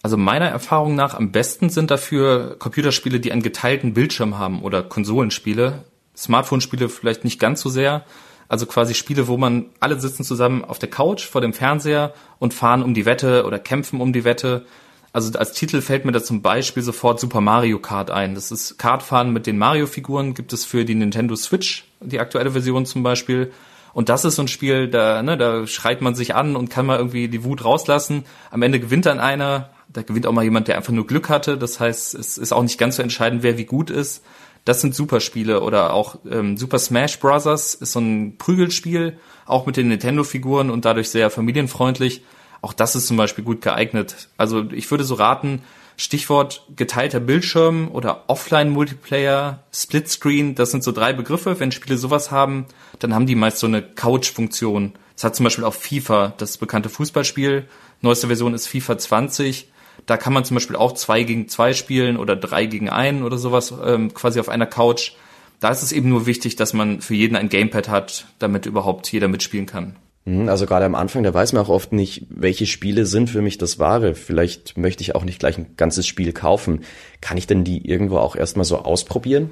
Also 0.02 0.18
meiner 0.18 0.48
Erfahrung 0.48 0.96
nach 0.96 1.14
am 1.14 1.32
besten 1.32 1.70
sind 1.70 1.90
dafür 1.90 2.56
Computerspiele, 2.58 3.20
die 3.20 3.32
einen 3.32 3.42
geteilten 3.42 3.94
Bildschirm 3.94 4.36
haben 4.36 4.62
oder 4.62 4.82
Konsolenspiele. 4.82 5.86
Smartphone-Spiele 6.18 6.88
vielleicht 6.88 7.24
nicht 7.24 7.38
ganz 7.40 7.60
so 7.60 7.70
sehr. 7.70 8.04
Also 8.48 8.66
quasi 8.66 8.94
Spiele, 8.94 9.28
wo 9.28 9.36
man 9.36 9.66
alle 9.78 10.00
sitzen 10.00 10.24
zusammen 10.24 10.64
auf 10.64 10.78
der 10.78 10.90
Couch 10.90 11.24
vor 11.24 11.40
dem 11.40 11.52
Fernseher 11.52 12.14
und 12.38 12.54
fahren 12.54 12.82
um 12.82 12.94
die 12.94 13.04
Wette 13.04 13.44
oder 13.44 13.58
kämpfen 13.58 14.00
um 14.00 14.12
die 14.12 14.24
Wette. 14.24 14.64
Also 15.12 15.38
als 15.38 15.52
Titel 15.52 15.80
fällt 15.80 16.04
mir 16.04 16.12
da 16.12 16.22
zum 16.22 16.42
Beispiel 16.42 16.82
sofort 16.82 17.20
Super 17.20 17.40
Mario 17.40 17.78
Kart 17.78 18.10
ein. 18.10 18.34
Das 18.34 18.50
ist 18.50 18.78
Kartfahren 18.78 19.32
mit 19.32 19.46
den 19.46 19.58
Mario-Figuren, 19.58 20.34
gibt 20.34 20.52
es 20.52 20.64
für 20.64 20.84
die 20.84 20.94
Nintendo 20.94 21.36
Switch, 21.36 21.86
die 22.00 22.20
aktuelle 22.20 22.52
Version 22.52 22.86
zum 22.86 23.02
Beispiel. 23.02 23.52
Und 23.92 24.08
das 24.08 24.24
ist 24.24 24.36
so 24.36 24.42
ein 24.42 24.48
Spiel, 24.48 24.88
da, 24.88 25.22
ne, 25.22 25.36
da 25.36 25.66
schreit 25.66 26.02
man 26.02 26.14
sich 26.14 26.34
an 26.34 26.56
und 26.56 26.70
kann 26.70 26.86
mal 26.86 26.98
irgendwie 26.98 27.28
die 27.28 27.44
Wut 27.44 27.64
rauslassen. 27.64 28.24
Am 28.50 28.62
Ende 28.62 28.80
gewinnt 28.80 29.06
dann 29.06 29.18
einer, 29.18 29.70
da 29.88 30.02
gewinnt 30.02 30.26
auch 30.26 30.32
mal 30.32 30.44
jemand, 30.44 30.68
der 30.68 30.76
einfach 30.76 30.92
nur 30.92 31.06
Glück 31.06 31.28
hatte. 31.28 31.58
Das 31.58 31.80
heißt, 31.80 32.14
es 32.14 32.38
ist 32.38 32.52
auch 32.52 32.62
nicht 32.62 32.78
ganz 32.78 32.96
so 32.96 33.02
entscheidend, 33.02 33.42
wer 33.42 33.58
wie 33.58 33.64
gut 33.64 33.90
ist. 33.90 34.22
Das 34.68 34.82
sind 34.82 34.94
super 34.94 35.20
Spiele 35.20 35.62
oder 35.62 35.94
auch 35.94 36.18
ähm, 36.30 36.58
Super 36.58 36.78
Smash 36.78 37.20
Bros. 37.20 37.46
ist 37.46 37.90
so 37.90 38.00
ein 38.00 38.36
Prügelspiel, 38.36 39.16
auch 39.46 39.64
mit 39.64 39.78
den 39.78 39.88
Nintendo-Figuren 39.88 40.68
und 40.68 40.84
dadurch 40.84 41.08
sehr 41.08 41.30
familienfreundlich. 41.30 42.20
Auch 42.60 42.74
das 42.74 42.94
ist 42.94 43.06
zum 43.06 43.16
Beispiel 43.16 43.44
gut 43.44 43.62
geeignet. 43.62 44.28
Also 44.36 44.70
ich 44.70 44.90
würde 44.90 45.04
so 45.04 45.14
raten, 45.14 45.62
Stichwort 45.96 46.66
geteilter 46.76 47.18
Bildschirm 47.18 47.88
oder 47.90 48.24
Offline-Multiplayer, 48.26 49.60
Splitscreen, 49.72 50.54
das 50.54 50.70
sind 50.70 50.84
so 50.84 50.92
drei 50.92 51.14
Begriffe. 51.14 51.58
Wenn 51.58 51.72
Spiele 51.72 51.96
sowas 51.96 52.30
haben, 52.30 52.66
dann 52.98 53.14
haben 53.14 53.24
die 53.24 53.36
meist 53.36 53.60
so 53.60 53.66
eine 53.66 53.80
Couch-Funktion. 53.80 54.92
Das 55.14 55.24
hat 55.24 55.34
zum 55.34 55.44
Beispiel 55.44 55.64
auch 55.64 55.72
FIFA, 55.72 56.34
das 56.36 56.58
bekannte 56.58 56.90
Fußballspiel. 56.90 57.66
Neueste 58.02 58.26
Version 58.26 58.52
ist 58.52 58.66
FIFA 58.66 58.98
20 58.98 59.70
da 60.06 60.16
kann 60.16 60.32
man 60.32 60.44
zum 60.44 60.54
Beispiel 60.54 60.76
auch 60.76 60.92
zwei 60.92 61.22
gegen 61.22 61.48
zwei 61.48 61.72
spielen 61.72 62.16
oder 62.16 62.36
drei 62.36 62.66
gegen 62.66 62.88
einen 62.88 63.22
oder 63.22 63.38
sowas 63.38 63.72
ähm, 63.84 64.14
quasi 64.14 64.40
auf 64.40 64.48
einer 64.48 64.66
Couch. 64.66 65.12
Da 65.60 65.70
ist 65.70 65.82
es 65.82 65.92
eben 65.92 66.08
nur 66.08 66.26
wichtig, 66.26 66.56
dass 66.56 66.72
man 66.72 67.00
für 67.00 67.14
jeden 67.14 67.36
ein 67.36 67.48
Gamepad 67.48 67.88
hat, 67.88 68.26
damit 68.38 68.66
überhaupt 68.66 69.10
jeder 69.10 69.28
mitspielen 69.28 69.66
kann. 69.66 69.96
Mhm, 70.24 70.48
also 70.48 70.66
gerade 70.66 70.84
am 70.84 70.94
Anfang, 70.94 71.22
da 71.22 71.32
weiß 71.32 71.52
man 71.52 71.62
auch 71.62 71.68
oft 71.68 71.92
nicht, 71.92 72.26
welche 72.28 72.66
Spiele 72.66 73.06
sind 73.06 73.30
für 73.30 73.42
mich 73.42 73.58
das 73.58 73.78
Wahre. 73.78 74.14
Vielleicht 74.14 74.76
möchte 74.76 75.02
ich 75.02 75.14
auch 75.14 75.24
nicht 75.24 75.40
gleich 75.40 75.58
ein 75.58 75.74
ganzes 75.76 76.06
Spiel 76.06 76.32
kaufen. 76.32 76.84
Kann 77.20 77.38
ich 77.38 77.46
denn 77.46 77.64
die 77.64 77.88
irgendwo 77.88 78.18
auch 78.18 78.36
erstmal 78.36 78.64
so 78.64 78.78
ausprobieren? 78.78 79.50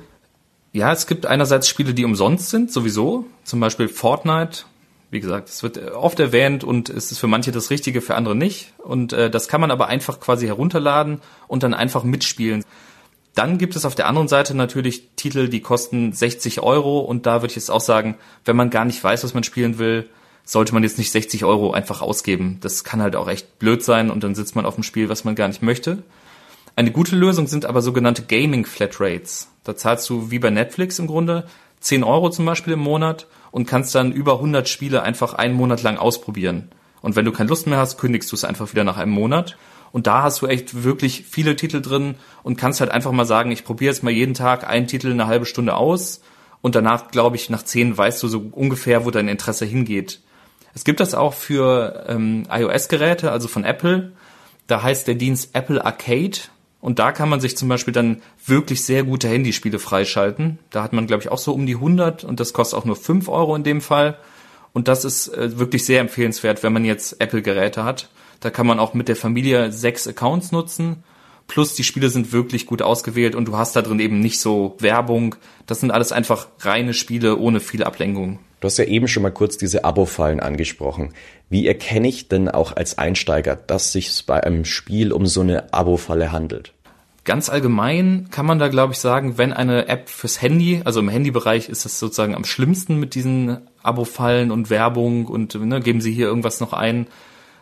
Ja, 0.73 0.93
es 0.93 1.07
gibt 1.07 1.25
einerseits 1.25 1.69
Spiele, 1.69 1.95
die 1.95 2.05
umsonst 2.05 2.51
sind, 2.51 2.71
sowieso. 2.71 3.25
Zum 3.45 3.61
Beispiel 3.61 3.89
Fortnite. 3.89 4.65
Wie 5.11 5.21
gesagt, 5.21 5.49
es 5.49 5.63
wird 5.63 5.79
oft 5.93 6.19
erwähnt 6.19 6.65
und 6.65 6.89
es 6.89 7.13
ist 7.13 7.19
für 7.19 7.29
manche 7.29 7.53
das 7.53 7.71
Richtige, 7.71 8.01
für 8.01 8.17
andere 8.17 8.35
nicht. 8.35 8.73
Und 8.79 9.13
äh, 9.13 9.31
das 9.31 9.49
kann 9.49 9.61
man 9.61 9.71
aber 9.71 9.87
einfach 9.87 10.19
quasi 10.19 10.47
herunterladen 10.47 11.21
und 11.47 11.63
dann 11.63 11.75
einfach 11.75 12.03
mitspielen. 12.03 12.65
Dann 13.35 13.59
gibt 13.59 13.77
es 13.77 13.85
auf 13.85 13.95
der 13.95 14.09
anderen 14.09 14.29
Seite 14.29 14.55
natürlich 14.55 15.11
Titel, 15.15 15.49
die 15.49 15.61
kosten 15.61 16.13
60 16.13 16.61
Euro 16.61 17.01
und 17.01 17.27
da 17.27 17.43
würde 17.43 17.49
ich 17.49 17.57
jetzt 17.57 17.71
auch 17.71 17.83
sagen, 17.83 18.17
wenn 18.45 18.57
man 18.57 18.71
gar 18.71 18.85
nicht 18.85 19.03
weiß, 19.03 19.25
was 19.25 19.35
man 19.35 19.45
spielen 19.45 19.79
will, 19.79 20.09
sollte 20.45 20.73
man 20.73 20.83
jetzt 20.83 20.97
nicht 20.97 21.13
60 21.13 21.45
Euro 21.45 21.73
einfach 21.73 22.01
ausgeben. 22.01 22.59
Das 22.63 22.83
kann 22.83 23.03
halt 23.03 23.15
auch 23.15 23.29
echt 23.29 23.59
blöd 23.59 23.83
sein 23.83 24.11
und 24.11 24.25
dann 24.25 24.35
sitzt 24.35 24.57
man 24.57 24.65
auf 24.65 24.75
dem 24.75 24.85
Spiel, 24.85 25.09
was 25.09 25.25
man 25.25 25.35
gar 25.35 25.49
nicht 25.49 25.61
möchte. 25.61 26.03
Eine 26.77 26.93
gute 26.93 27.15
Lösung 27.17 27.47
sind 27.47 27.67
aber 27.67 27.83
sogenannte 27.83 28.23
Gaming 28.23 28.65
Flatrates. 28.65 29.49
Da 29.65 29.77
zahlst 29.77 30.09
du 30.09 30.31
wie 30.31 30.39
bei 30.39 30.51
Netflix 30.51 30.99
im 30.99 31.07
Grunde 31.07 31.47
10 31.81 32.05
Euro 32.05 32.31
zum 32.31 32.47
Beispiel 32.47 32.75
im 32.75 32.81
Monat 32.81 33.27
und 33.51 33.67
kannst 33.67 33.95
dann 33.95 34.13
über 34.13 34.35
100 34.35 34.69
Spiele 34.69 35.03
einfach 35.03 35.35
einen 35.35 35.55
Monat 35.55 35.83
lang 35.83 35.97
ausprobieren. 35.97 36.71
Und 37.03 37.17
wenn 37.17 37.25
du 37.25 37.33
keine 37.33 37.49
Lust 37.49 37.67
mehr 37.67 37.79
hast, 37.79 37.99
kündigst 37.99 38.33
du 38.33 38.37
es 38.37 38.45
einfach 38.45 38.73
wieder 38.73 38.85
nach 38.85 38.97
einem 38.97 39.13
Monat. 39.13 39.57
Und 39.93 40.07
da 40.07 40.23
hast 40.23 40.43
du 40.43 40.47
echt 40.47 40.83
wirklich 40.85 41.25
viele 41.29 41.57
Titel 41.57 41.81
drin 41.81 42.17
und 42.43 42.57
kannst 42.57 42.81
halt 42.81 42.91
einfach 42.91 43.13
mal 43.13 43.25
sagen, 43.25 43.51
ich 43.51 43.65
probiere 43.65 43.93
jetzt 43.93 44.03
mal 44.03 44.11
jeden 44.11 44.35
Tag 44.35 44.69
einen 44.69 44.87
Titel 44.87 45.11
eine 45.11 45.27
halbe 45.27 45.47
Stunde 45.47 45.75
aus 45.75 46.21
und 46.61 46.75
danach, 46.75 47.11
glaube 47.11 47.37
ich, 47.37 47.49
nach 47.49 47.63
zehn 47.63 47.97
weißt 47.97 48.23
du 48.23 48.29
so 48.29 48.45
ungefähr, 48.51 49.05
wo 49.05 49.11
dein 49.11 49.29
Interesse 49.29 49.65
hingeht. 49.65 50.21
Es 50.75 50.85
gibt 50.85 51.01
das 51.01 51.15
auch 51.15 51.33
für 51.33 52.05
ähm, 52.09 52.47
iOS-Geräte, 52.51 53.31
also 53.31 53.49
von 53.49 53.65
Apple. 53.65 54.13
Da 54.67 54.83
heißt 54.83 55.07
der 55.07 55.15
Dienst 55.15 55.55
Apple 55.55 55.85
Arcade. 55.85 56.39
Und 56.87 57.01
da 57.01 57.11
kann 57.11 57.29
man 57.29 57.41
sich 57.41 57.57
zum 57.57 57.69
Beispiel 57.69 57.93
dann 57.93 58.23
wirklich 58.47 58.85
sehr 58.85 59.03
gute 59.03 59.27
Handyspiele 59.27 59.81
freischalten. 59.81 60.61
Da 60.71 60.85
hat 60.85 60.93
man, 60.93 61.09
glaube 61.09 61.21
ich, 61.21 61.31
auch 61.31 61.39
so 61.39 61.53
um 61.53 61.67
die 61.67 61.75
100 61.75 62.23
und 62.23 62.39
das 62.39 62.53
kostet 62.53 62.79
auch 62.79 62.85
nur 62.85 62.95
5 62.95 63.29
Euro 63.29 63.57
in 63.57 63.65
dem 63.65 63.81
Fall. 63.81 64.19
Und 64.73 64.87
das 64.87 65.05
ist 65.05 65.27
äh, 65.35 65.59
wirklich 65.59 65.85
sehr 65.85 66.01
empfehlenswert, 66.01 66.63
wenn 66.63 66.73
man 66.73 66.85
jetzt 66.85 67.21
Apple-Geräte 67.21 67.83
hat. 67.83 68.09
Da 68.39 68.51
kann 68.51 68.69
man 68.69 68.79
auch 68.79 68.95
mit 68.95 69.09
der 69.09 69.17
Familie 69.17 69.73
sechs 69.73 70.07
Accounts 70.07 70.53
nutzen. 70.53 71.03
Plus 71.49 71.75
die 71.75 71.83
Spiele 71.83 72.09
sind 72.09 72.31
wirklich 72.31 72.67
gut 72.67 72.83
ausgewählt 72.83 73.35
und 73.35 73.49
du 73.49 73.57
hast 73.57 73.75
da 73.75 73.83
drin 73.83 73.99
eben 73.99 74.21
nicht 74.21 74.39
so 74.39 74.77
Werbung. 74.79 75.35
Das 75.67 75.81
sind 75.81 75.91
alles 75.91 76.13
einfach 76.13 76.47
reine 76.61 76.95
Spiele 76.95 77.37
ohne 77.37 77.59
viel 77.59 77.83
Ablenkung. 77.83 78.39
Du 78.61 78.67
hast 78.67 78.79
ja 78.79 78.85
eben 78.85 79.09
schon 79.09 79.25
mal 79.25 79.33
kurz 79.33 79.57
diese 79.57 79.85
Abo-Fallen 79.85 80.39
angesprochen. 80.39 81.15
Wie 81.51 81.67
erkenne 81.67 82.07
ich 82.07 82.29
denn 82.29 82.49
auch 82.49 82.77
als 82.77 82.97
Einsteiger, 82.97 83.57
dass 83.57 83.91
sich 83.91 84.25
bei 84.25 84.45
einem 84.45 84.65
Spiel 84.65 85.13
um 85.13 85.27
so 85.27 85.41
eine 85.41 85.75
Abo-Falle 85.75 86.31
handelt? 86.31 86.73
Ganz 87.27 87.49
allgemein 87.49 88.29
kann 88.31 88.47
man 88.47 88.61
da, 88.61 88.69
glaube 88.69 88.93
ich, 88.93 89.01
sagen, 89.01 89.37
wenn 89.37 89.53
eine 89.53 89.89
App 89.89 90.09
fürs 90.09 90.41
Handy, 90.41 90.81
also 90.85 91.01
im 91.01 91.09
Handybereich 91.09 91.69
ist 91.69 91.85
das 91.85 91.99
sozusagen 91.99 92.37
am 92.37 92.45
schlimmsten 92.45 93.01
mit 93.01 93.17
diesen 93.17 93.59
Abo-Fallen 93.83 94.53
und 94.53 94.71
Werbung 94.71 95.27
und 95.27 95.57
ne, 95.57 95.81
geben 95.81 96.01
Sie 96.01 96.13
hier 96.13 96.27
irgendwas 96.27 96.61
noch 96.61 96.73
ein. 96.73 97.09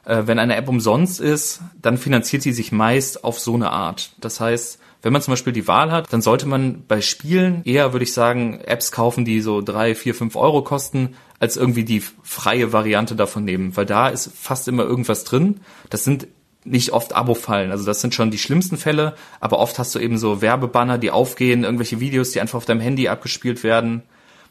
Äh, 0.04 0.24
wenn 0.26 0.38
eine 0.38 0.56
App 0.56 0.68
umsonst 0.68 1.18
ist, 1.18 1.62
dann 1.80 1.96
finanziert 1.96 2.42
sie 2.42 2.52
sich 2.52 2.72
meist 2.72 3.24
auf 3.24 3.40
so 3.40 3.54
eine 3.54 3.70
Art. 3.70 4.12
Das 4.20 4.38
heißt, 4.38 4.78
wenn 5.00 5.14
man 5.14 5.22
zum 5.22 5.32
Beispiel 5.32 5.54
die 5.54 5.66
Wahl 5.66 5.90
hat, 5.90 6.12
dann 6.12 6.20
sollte 6.20 6.46
man 6.46 6.84
bei 6.86 7.00
Spielen 7.00 7.62
eher, 7.64 7.94
würde 7.94 8.04
ich 8.04 8.12
sagen, 8.12 8.60
Apps 8.60 8.92
kaufen, 8.92 9.24
die 9.24 9.40
so 9.40 9.62
drei, 9.62 9.94
vier, 9.94 10.14
fünf 10.14 10.36
Euro 10.36 10.62
kosten, 10.62 11.16
als 11.38 11.56
irgendwie 11.56 11.84
die 11.84 12.02
freie 12.22 12.74
Variante 12.74 13.16
davon 13.16 13.44
nehmen, 13.44 13.76
weil 13.76 13.86
da 13.86 14.08
ist 14.08 14.30
fast 14.34 14.68
immer 14.68 14.84
irgendwas 14.84 15.24
drin. 15.24 15.60
Das 15.88 16.04
sind 16.04 16.26
nicht 16.64 16.90
oft 16.92 17.14
Abo-Fallen. 17.14 17.70
Also 17.70 17.84
das 17.84 18.00
sind 18.00 18.14
schon 18.14 18.30
die 18.30 18.38
schlimmsten 18.38 18.76
Fälle, 18.76 19.14
aber 19.40 19.58
oft 19.58 19.78
hast 19.78 19.94
du 19.94 19.98
eben 19.98 20.18
so 20.18 20.40
Werbebanner, 20.40 20.98
die 20.98 21.10
aufgehen, 21.10 21.64
irgendwelche 21.64 22.00
Videos, 22.00 22.30
die 22.30 22.40
einfach 22.40 22.56
auf 22.56 22.64
deinem 22.64 22.80
Handy 22.80 23.08
abgespielt 23.08 23.62
werden. 23.62 24.02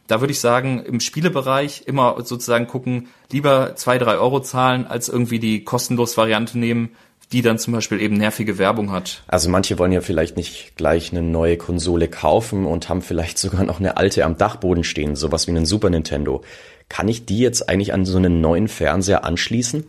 Da 0.08 0.22
würde 0.22 0.32
ich 0.32 0.39
sagen, 0.39 0.84
im 0.84 1.00
Spielebereich 1.00 1.84
immer 1.86 2.17
sozusagen 2.24 2.67
gucken, 2.67 3.08
lieber 3.32 3.75
zwei, 3.75 3.98
drei 3.98 4.17
Euro 4.17 4.41
zahlen, 4.41 4.86
als 4.86 5.10
irgendwie 5.10 5.39
die 5.39 5.63
kostenlos 5.63 6.17
Variante 6.17 6.60
nehmen, 6.60 6.89
die 7.32 7.41
dann 7.41 7.58
zum 7.58 7.74
Beispiel 7.74 8.00
eben 8.00 8.15
nervige 8.15 8.58
Werbung 8.58 8.91
hat. 8.91 9.24
Also 9.27 9.50
manche 9.50 9.79
wollen 9.79 9.91
ja 9.91 10.01
vielleicht 10.01 10.38
nicht 10.38 10.75
gleich 10.75 11.12
eine 11.12 11.22
neue 11.22 11.58
Konsole 11.58 12.08
kaufen 12.08 12.65
und 12.65 12.89
haben 12.89 13.01
vielleicht 13.01 13.38
sogar 13.38 13.63
noch 13.63 13.79
eine 13.79 13.98
alte 13.98 14.24
am 14.25 14.38
Dachboden 14.38 14.84
stehen, 14.84 15.15
sowas 15.15 15.48
wie 15.48 15.51
einen 15.51 15.65
Super 15.65 15.89
Nintendo. 15.89 16.43
Kann 16.89 17.08
ich 17.08 17.25
die 17.25 17.39
jetzt 17.39 17.70
eigentlich 17.70 17.93
an 17.93 18.05
so 18.05 18.17
einen 18.17 18.41
neuen 18.41 18.67
Fernseher 18.67 19.24
anschließen? 19.24 19.86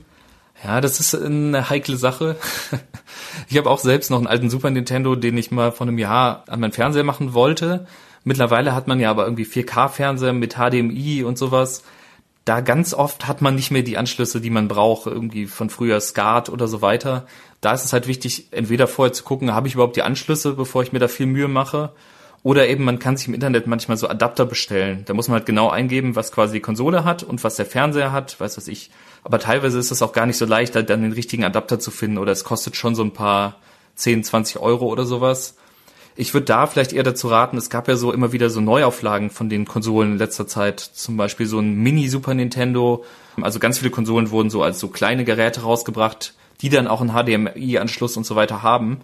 Ja, 0.63 0.81
das 0.81 1.01
ist 1.01 1.15
eine 1.15 1.71
heikle 1.71 1.97
Sache. 1.97 2.37
Ich 3.49 3.59
habe 3.59 3.69
auch 3.69 3.79
selbst 3.79 4.11
noch 4.11 4.19
einen 4.19 4.29
alten 4.29 4.49
Super 4.49 4.71
Nintendo, 4.71 5.17
den 5.17 5.37
ich 5.37 5.51
mal 5.51 5.73
vor 5.73 5.87
einem 5.87 5.99
Jahr 5.99 6.45
an 6.47 6.61
meinen 6.61 6.73
Fernseher 6.73 7.05
machen 7.05 7.35
wollte. 7.35 7.87
Mittlerweile 8.23 8.75
hat 8.75 8.87
man 8.87 9.01
ja 9.01 9.11
aber 9.11 9.25
irgendwie 9.25 9.45
4K-Fernseher 9.45 10.33
mit 10.33 10.55
HDMI 10.55 11.25
und 11.25 11.37
sowas 11.37 11.83
da 12.45 12.61
ganz 12.61 12.93
oft 12.93 13.27
hat 13.27 13.41
man 13.41 13.55
nicht 13.55 13.71
mehr 13.71 13.83
die 13.83 13.97
Anschlüsse, 13.97 14.41
die 14.41 14.51
man 14.51 14.69
braucht, 14.69 15.07
irgendwie 15.07 15.47
von 15.47 15.71
früher 15.71 16.01
SCART 16.01 16.51
oder 16.51 16.69
so 16.69 16.83
weiter. 16.83 17.27
Da 17.61 17.73
ist 17.73 17.85
es 17.85 17.93
halt 17.95 18.07
wichtig, 18.07 18.49
entweder 18.51 18.87
vorher 18.87 19.15
zu 19.15 19.25
gucken, 19.25 19.55
habe 19.55 19.67
ich 19.67 19.75
überhaupt 19.75 19.97
die 19.97 20.03
Anschlüsse, 20.03 20.53
bevor 20.53 20.83
ich 20.83 20.93
mir 20.93 20.99
da 20.99 21.09
viel 21.09 21.27
Mühe 21.27 21.49
mache, 21.49 21.93
oder 22.45 22.69
eben 22.69 22.85
man 22.85 22.99
kann 22.99 23.17
sich 23.17 23.27
im 23.27 23.35
Internet 23.35 23.67
manchmal 23.67 23.97
so 23.97 24.07
Adapter 24.07 24.45
bestellen. 24.45 25.03
Da 25.07 25.15
muss 25.15 25.29
man 25.29 25.39
halt 25.39 25.47
genau 25.47 25.71
eingeben, 25.71 26.15
was 26.15 26.31
quasi 26.31 26.53
die 26.53 26.61
Konsole 26.61 27.03
hat 27.03 27.23
und 27.23 27.43
was 27.43 27.57
der 27.57 27.65
Fernseher 27.65 28.13
hat, 28.13 28.39
weiß 28.39 28.59
was 28.59 28.69
ich. 28.69 28.91
Aber 29.25 29.41
teilweise 29.41 29.79
ist 29.79 29.91
es 29.91 30.03
auch 30.03 30.13
gar 30.13 30.27
nicht 30.27 30.37
so 30.37 30.45
leicht, 30.45 30.77
dann 30.77 30.87
den 30.87 31.13
richtigen 31.13 31.43
Adapter 31.43 31.81
zu 31.81 31.91
finden 31.91 32.19
oder 32.19 32.33
es 32.33 32.45
kostet 32.45 32.77
schon 32.77 32.95
so 32.95 33.03
ein 33.03 33.15
paar 33.15 33.57
10, 33.95 34.25
20 34.25 34.61
Euro 34.61 34.87
oder 34.87 35.07
sowas. 35.07 35.57
Ich 36.17 36.35
würde 36.35 36.45
da 36.45 36.67
vielleicht 36.67 36.93
eher 36.93 37.03
dazu 37.03 37.29
raten, 37.29 37.57
es 37.57 37.71
gab 37.71 37.89
ja 37.89 37.97
so 37.97 38.13
immer 38.13 38.33
wieder 38.33 38.51
so 38.51 38.61
Neuauflagen 38.61 39.31
von 39.31 39.49
den 39.49 39.65
Konsolen 39.65 40.13
in 40.13 40.19
letzter 40.19 40.47
Zeit. 40.47 40.81
Zum 40.81 41.17
Beispiel 41.17 41.47
so 41.47 41.59
ein 41.59 41.75
Mini-Super 41.77 42.35
Nintendo. 42.35 43.07
Also 43.41 43.59
ganz 43.59 43.79
viele 43.79 43.91
Konsolen 43.91 44.31
wurden 44.31 44.51
so 44.51 44.63
als 44.63 44.79
so 44.79 44.89
kleine 44.89 45.25
Geräte 45.25 45.63
rausgebracht, 45.63 46.35
die 46.61 46.69
dann 46.69 46.89
auch 46.89 47.01
einen 47.01 47.15
HDMI-Anschluss 47.15 48.19
und 48.19 48.27
so 48.27 48.37
weiter 48.37 48.63
haben. 48.63 49.01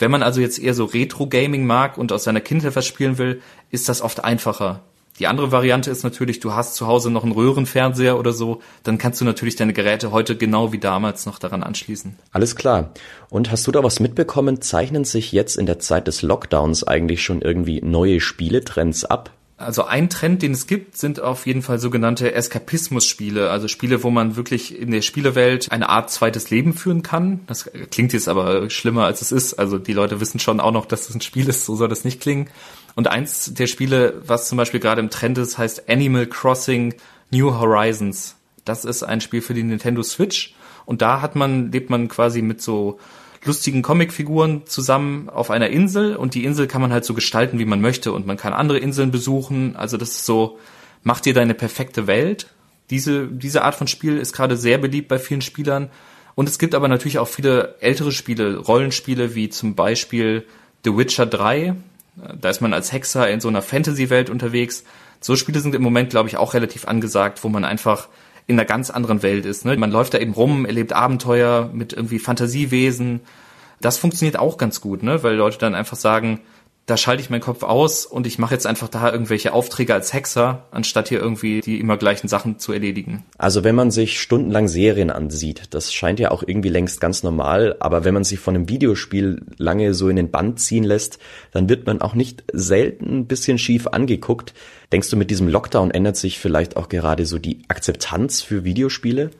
Wenn 0.00 0.10
man 0.10 0.22
also 0.22 0.40
jetzt 0.40 0.58
eher 0.58 0.72
so 0.72 0.86
Retro-Gaming 0.86 1.66
mag 1.66 1.98
und 1.98 2.10
aus 2.10 2.24
seiner 2.24 2.40
Kindheit 2.40 2.74
was 2.74 2.86
spielen 2.86 3.18
will, 3.18 3.42
ist 3.70 3.88
das 3.88 4.00
oft 4.00 4.24
einfacher. 4.24 4.80
Die 5.18 5.26
andere 5.26 5.52
Variante 5.52 5.90
ist 5.90 6.02
natürlich, 6.02 6.40
du 6.40 6.54
hast 6.54 6.74
zu 6.74 6.86
Hause 6.86 7.10
noch 7.10 7.22
einen 7.22 7.32
Röhrenfernseher 7.32 8.18
oder 8.18 8.32
so, 8.32 8.62
dann 8.82 8.96
kannst 8.96 9.20
du 9.20 9.26
natürlich 9.26 9.56
deine 9.56 9.74
Geräte 9.74 10.10
heute 10.10 10.38
genau 10.38 10.72
wie 10.72 10.78
damals 10.78 11.26
noch 11.26 11.38
daran 11.38 11.62
anschließen. 11.62 12.16
Alles 12.32 12.56
klar. 12.56 12.94
Und 13.28 13.50
hast 13.50 13.66
du 13.66 13.72
da 13.72 13.84
was 13.84 14.00
mitbekommen? 14.00 14.62
Zeichnen 14.62 15.04
sich 15.04 15.32
jetzt 15.32 15.56
in 15.56 15.66
der 15.66 15.78
Zeit 15.78 16.06
des 16.06 16.22
Lockdowns 16.22 16.84
eigentlich 16.84 17.22
schon 17.22 17.42
irgendwie 17.42 17.82
neue 17.82 18.20
Spieletrends 18.20 19.04
ab? 19.04 19.30
Also 19.60 19.84
ein 19.84 20.08
Trend, 20.08 20.40
den 20.40 20.52
es 20.52 20.66
gibt, 20.66 20.96
sind 20.96 21.20
auf 21.20 21.46
jeden 21.46 21.60
Fall 21.60 21.78
sogenannte 21.78 22.32
Eskapismus-Spiele, 22.32 23.50
also 23.50 23.68
Spiele, 23.68 24.02
wo 24.02 24.08
man 24.08 24.34
wirklich 24.36 24.78
in 24.78 24.90
der 24.90 25.02
Spielewelt 25.02 25.70
eine 25.70 25.90
Art 25.90 26.10
zweites 26.10 26.48
Leben 26.48 26.72
führen 26.72 27.02
kann. 27.02 27.40
Das 27.46 27.70
klingt 27.90 28.14
jetzt 28.14 28.26
aber 28.26 28.70
schlimmer, 28.70 29.04
als 29.04 29.20
es 29.20 29.32
ist. 29.32 29.54
Also 29.54 29.76
die 29.76 29.92
Leute 29.92 30.18
wissen 30.18 30.40
schon 30.40 30.60
auch 30.60 30.72
noch, 30.72 30.86
dass 30.86 31.10
es 31.10 31.14
ein 31.14 31.20
Spiel 31.20 31.46
ist, 31.46 31.66
so 31.66 31.76
soll 31.76 31.88
das 31.88 32.04
nicht 32.04 32.22
klingen. 32.22 32.48
Und 32.94 33.08
eins 33.08 33.52
der 33.52 33.66
Spiele, 33.66 34.22
was 34.26 34.48
zum 34.48 34.56
Beispiel 34.56 34.80
gerade 34.80 35.02
im 35.02 35.10
Trend 35.10 35.36
ist, 35.36 35.58
heißt 35.58 35.90
Animal 35.90 36.26
Crossing 36.26 36.94
New 37.30 37.52
Horizons. 37.52 38.36
Das 38.64 38.86
ist 38.86 39.02
ein 39.02 39.20
Spiel 39.20 39.42
für 39.42 39.52
die 39.52 39.62
Nintendo 39.62 40.02
Switch. 40.02 40.54
Und 40.86 41.02
da 41.02 41.20
hat 41.20 41.36
man, 41.36 41.70
lebt 41.70 41.90
man 41.90 42.08
quasi 42.08 42.40
mit 42.40 42.62
so 42.62 42.98
lustigen 43.44 43.82
Comicfiguren 43.82 44.66
zusammen 44.66 45.28
auf 45.30 45.50
einer 45.50 45.70
Insel 45.70 46.16
und 46.16 46.34
die 46.34 46.44
Insel 46.44 46.66
kann 46.66 46.82
man 46.82 46.92
halt 46.92 47.04
so 47.04 47.14
gestalten, 47.14 47.58
wie 47.58 47.64
man 47.64 47.80
möchte 47.80 48.12
und 48.12 48.26
man 48.26 48.36
kann 48.36 48.52
andere 48.52 48.78
Inseln 48.78 49.10
besuchen. 49.10 49.76
Also 49.76 49.96
das 49.96 50.10
ist 50.10 50.26
so, 50.26 50.58
macht 51.02 51.24
dir 51.24 51.34
deine 51.34 51.54
perfekte 51.54 52.06
Welt. 52.06 52.48
Diese, 52.90 53.26
diese 53.28 53.62
Art 53.62 53.76
von 53.76 53.86
Spiel 53.86 54.18
ist 54.18 54.34
gerade 54.34 54.56
sehr 54.56 54.78
beliebt 54.78 55.08
bei 55.08 55.18
vielen 55.18 55.40
Spielern. 55.40 55.90
Und 56.34 56.48
es 56.48 56.58
gibt 56.58 56.74
aber 56.74 56.88
natürlich 56.88 57.18
auch 57.18 57.28
viele 57.28 57.76
ältere 57.80 58.12
Spiele, 58.12 58.58
Rollenspiele 58.58 59.34
wie 59.34 59.48
zum 59.48 59.74
Beispiel 59.74 60.46
The 60.84 60.96
Witcher 60.96 61.26
3. 61.26 61.74
Da 62.40 62.50
ist 62.50 62.60
man 62.60 62.74
als 62.74 62.92
Hexer 62.92 63.30
in 63.30 63.40
so 63.40 63.48
einer 63.48 63.62
Fantasy-Welt 63.62 64.28
unterwegs. 64.28 64.84
So 65.20 65.36
Spiele 65.36 65.60
sind 65.60 65.74
im 65.74 65.82
Moment, 65.82 66.10
glaube 66.10 66.28
ich, 66.28 66.36
auch 66.36 66.54
relativ 66.54 66.86
angesagt, 66.86 67.42
wo 67.44 67.48
man 67.48 67.64
einfach 67.64 68.08
in 68.50 68.58
einer 68.58 68.66
ganz 68.66 68.90
anderen 68.90 69.22
Welt 69.22 69.46
ist. 69.46 69.64
Ne? 69.64 69.76
Man 69.76 69.92
läuft 69.92 70.14
da 70.14 70.18
eben 70.18 70.32
rum, 70.32 70.66
erlebt 70.66 70.92
Abenteuer 70.92 71.70
mit 71.72 71.92
irgendwie 71.92 72.18
Fantasiewesen. 72.18 73.20
Das 73.80 73.96
funktioniert 73.96 74.38
auch 74.38 74.58
ganz 74.58 74.80
gut, 74.80 75.02
ne? 75.02 75.22
weil 75.22 75.36
Leute 75.36 75.58
dann 75.58 75.74
einfach 75.74 75.96
sagen, 75.96 76.40
da 76.90 76.96
schalte 76.96 77.22
ich 77.22 77.30
meinen 77.30 77.40
Kopf 77.40 77.62
aus 77.62 78.04
und 78.04 78.26
ich 78.26 78.40
mache 78.40 78.52
jetzt 78.52 78.66
einfach 78.66 78.88
da 78.88 79.12
irgendwelche 79.12 79.52
Aufträge 79.52 79.94
als 79.94 80.12
Hexer, 80.12 80.64
anstatt 80.72 81.08
hier 81.08 81.20
irgendwie 81.20 81.60
die 81.60 81.78
immer 81.78 81.96
gleichen 81.96 82.26
Sachen 82.26 82.58
zu 82.58 82.72
erledigen. 82.72 83.22
Also 83.38 83.62
wenn 83.62 83.76
man 83.76 83.92
sich 83.92 84.20
stundenlang 84.20 84.66
Serien 84.66 85.10
ansieht, 85.10 85.72
das 85.72 85.92
scheint 85.92 86.18
ja 86.18 86.32
auch 86.32 86.42
irgendwie 86.44 86.68
längst 86.68 87.00
ganz 87.00 87.22
normal, 87.22 87.76
aber 87.78 88.04
wenn 88.04 88.14
man 88.14 88.24
sich 88.24 88.40
von 88.40 88.56
einem 88.56 88.68
Videospiel 88.68 89.42
lange 89.56 89.94
so 89.94 90.08
in 90.08 90.16
den 90.16 90.32
Band 90.32 90.58
ziehen 90.58 90.82
lässt, 90.82 91.20
dann 91.52 91.68
wird 91.68 91.86
man 91.86 92.00
auch 92.00 92.14
nicht 92.14 92.42
selten 92.52 93.20
ein 93.20 93.26
bisschen 93.26 93.58
schief 93.58 93.86
angeguckt. 93.86 94.52
Denkst 94.90 95.10
du, 95.10 95.16
mit 95.16 95.30
diesem 95.30 95.46
Lockdown 95.46 95.92
ändert 95.92 96.16
sich 96.16 96.40
vielleicht 96.40 96.76
auch 96.76 96.88
gerade 96.88 97.24
so 97.24 97.38
die 97.38 97.62
Akzeptanz 97.68 98.42
für 98.42 98.64
Videospiele? 98.64 99.30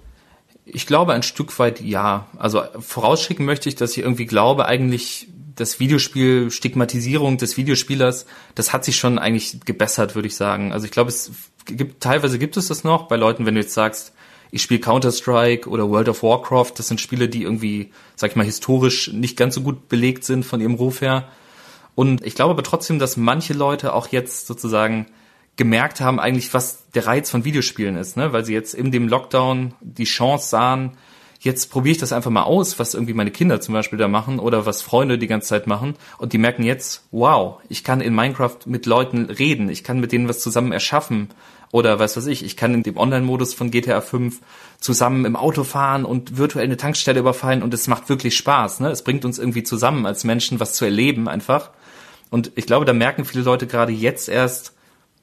Ich 0.65 0.87
glaube 0.87 1.15
ein 1.15 1.25
Stück 1.25 1.59
weit 1.59 1.81
ja. 1.81 2.29
Also 2.39 2.63
vorausschicken 2.79 3.45
möchte 3.45 3.69
ich, 3.69 3.75
dass 3.75 3.91
ich 3.97 4.05
irgendwie 4.05 4.27
glaube, 4.27 4.67
eigentlich 4.67 5.27
das 5.61 5.79
Videospiel, 5.79 6.51
Stigmatisierung 6.51 7.37
des 7.37 7.57
Videospielers, 7.57 8.27
das 8.55 8.73
hat 8.73 8.85
sich 8.85 8.97
schon 8.97 9.19
eigentlich 9.19 9.61
gebessert, 9.65 10.15
würde 10.15 10.29
ich 10.29 10.37
sagen. 10.37 10.73
Also 10.73 10.87
ich 10.87 10.91
glaube, 10.91 11.11
es 11.11 11.31
gibt, 11.67 12.03
teilweise 12.03 12.39
gibt 12.39 12.57
es 12.57 12.69
das 12.69 12.83
noch 12.83 13.09
bei 13.09 13.17
Leuten, 13.17 13.47
wenn 13.47 13.55
du 13.55 13.61
jetzt 13.61 13.75
sagst, 13.75 14.13
ich 14.51 14.63
spiele 14.63 14.81
Counter-Strike 14.81 15.69
oder 15.69 15.89
World 15.89 16.09
of 16.09 16.23
Warcraft, 16.23 16.73
das 16.77 16.89
sind 16.89 17.01
Spiele, 17.01 17.29
die 17.29 17.43
irgendwie, 17.43 17.93
sag 18.17 18.31
ich 18.31 18.37
mal, 18.37 18.45
historisch 18.45 19.13
nicht 19.13 19.37
ganz 19.37 19.55
so 19.55 19.61
gut 19.61 19.89
belegt 19.89 20.25
sind 20.25 20.45
von 20.45 20.61
ihrem 20.61 20.75
Ruf 20.75 21.03
her. 21.03 21.29
Und 21.95 22.27
ich 22.27 22.35
glaube 22.35 22.53
aber 22.53 22.63
trotzdem, 22.63 22.99
dass 22.99 23.17
manche 23.17 23.53
Leute 23.53 23.93
auch 23.93 24.09
jetzt 24.09 24.47
sozusagen 24.47 25.07
gemerkt 25.57 26.01
haben 26.01 26.19
eigentlich, 26.19 26.53
was 26.55 26.91
der 26.95 27.07
Reiz 27.07 27.31
von 27.31 27.45
Videospielen 27.45 27.97
ist, 27.97 28.17
ne? 28.17 28.33
weil 28.33 28.45
sie 28.45 28.55
jetzt 28.55 28.75
in 28.75 28.91
dem 28.91 29.09
Lockdown 29.09 29.75
die 29.81 30.05
Chance 30.05 30.49
sahen, 30.49 30.93
jetzt 31.43 31.71
probiere 31.71 31.93
ich 31.93 31.99
das 31.99 32.13
einfach 32.13 32.31
mal 32.31 32.43
aus, 32.43 32.79
was 32.79 32.93
irgendwie 32.93 33.15
meine 33.15 33.31
Kinder 33.31 33.61
zum 33.61 33.73
Beispiel 33.73 33.99
da 33.99 34.09
machen 34.09 34.39
oder 34.39 34.67
was 34.67 34.83
Freunde 34.83 35.17
die 35.17 35.27
ganze 35.27 35.49
Zeit 35.49 35.67
machen 35.67 35.95
und 36.19 36.35
die 36.35 36.39
merken 36.39 36.63
jetzt, 36.63 37.05
wow, 37.11 37.61
ich 37.69 37.83
kann 37.83 38.03
in 38.03 38.15
Minecraft 38.15 38.59
mit 38.67 38.85
Leuten 38.85 39.25
reden, 39.25 39.71
ich 39.71 39.83
kann 39.83 40.01
mit 40.01 40.13
denen 40.13 40.29
was 40.29 40.41
zusammen 40.41 40.71
erschaffen 40.71 41.31
oder 41.73 41.99
was 41.99 42.17
weiß 42.17 42.27
ich, 42.27 42.45
ich 42.45 42.59
kann 42.59 42.75
in 42.75 42.83
dem 42.83 42.99
Online-Modus 42.99 43.55
von 43.55 43.71
GTA 43.71 44.03
5 44.03 44.39
zusammen 44.81 45.25
im 45.25 45.35
Auto 45.35 45.65
fahren 45.65 46.05
und 46.05 46.37
virtuell 46.37 46.67
eine 46.67 46.77
Tankstelle 46.77 47.21
überfallen 47.21 47.63
und 47.63 47.73
es 47.73 47.89
macht 47.89 48.11
wirklich 48.11 48.37
Spaß, 48.37 48.81
ne? 48.81 48.91
Es 48.91 49.03
bringt 49.03 49.25
uns 49.25 49.39
irgendwie 49.39 49.63
zusammen 49.63 50.05
als 50.05 50.25
Menschen 50.25 50.61
was 50.61 50.75
zu 50.75 50.85
erleben 50.85 51.29
einfach. 51.29 51.71
Und 52.29 52.53
ich 52.55 52.67
glaube, 52.67 52.85
da 52.85 52.93
merken 52.93 53.25
viele 53.25 53.45
Leute 53.45 53.67
gerade 53.67 53.93
jetzt 53.93 54.29
erst, 54.29 54.75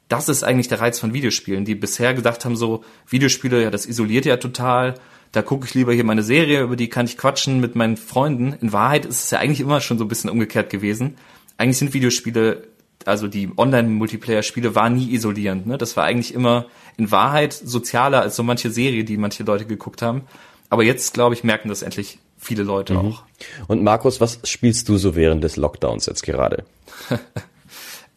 das 0.10 0.30
ist 0.30 0.44
eigentlich 0.44 0.68
der 0.68 0.80
Reiz 0.80 1.00
von 1.00 1.14
Videospielen, 1.14 1.66
die 1.66 1.76
bisher 1.76 2.14
gedacht 2.14 2.46
haben, 2.46 2.56
so 2.56 2.84
Videospiele, 3.08 3.64
ja, 3.64 3.70
das 3.70 3.86
isoliert 3.86 4.26
ja 4.26 4.38
total 4.38 4.96
da 5.31 5.41
gucke 5.41 5.65
ich 5.65 5.74
lieber 5.74 5.93
hier 5.93 6.03
meine 6.03 6.24
Serie, 6.24 6.62
über 6.62 6.75
die 6.75 6.89
kann 6.89 7.05
ich 7.05 7.17
quatschen 7.17 7.60
mit 7.60 7.75
meinen 7.75 7.98
Freunden. 7.98 8.53
In 8.62 8.74
Wahrheit 8.74 9.05
ist 9.05 9.25
es 9.25 9.31
ja 9.31 9.39
eigentlich 9.39 9.60
immer 9.60 9.81
schon 9.81 9.98
so 9.98 10.05
ein 10.05 10.07
bisschen 10.07 10.29
umgekehrt 10.29 10.69
gewesen. 10.69 11.17
Eigentlich 11.57 11.77
sind 11.77 11.93
Videospiele, 11.93 12.67
also 13.05 13.27
die 13.27 13.50
Online-Multiplayer-Spiele 13.55 14.75
waren 14.75 14.96
nie 14.96 15.13
isolierend. 15.13 15.67
Ne? 15.67 15.77
Das 15.77 15.98
war 15.98 16.05
eigentlich 16.05 16.34
immer 16.34 16.67
in 16.98 17.12
Wahrheit 17.12 17.53
sozialer 17.53 18.22
als 18.22 18.36
so 18.36 18.43
manche 18.43 18.72
Serie, 18.72 19.03
die 19.03 19.17
manche 19.17 19.43
Leute 19.43 19.65
geguckt 19.65 20.01
haben. 20.01 20.24
Aber 20.69 20.84
jetzt, 20.84 21.13
glaube 21.13 21.34
ich, 21.36 21.43
merken 21.43 21.69
das 21.69 21.81
endlich 21.81 22.19
viele 22.38 22.63
Leute 22.63 22.93
mhm. 22.93 23.00
auch. 23.00 23.24
Und 23.67 23.84
Markus, 23.84 24.22
was 24.22 24.39
spielst 24.43 24.89
du 24.89 24.98
so 24.98 25.15
während 25.15 25.43
des 25.43 25.55
Lockdowns 25.55 26.05
jetzt 26.05 26.24
gerade? 26.24 26.65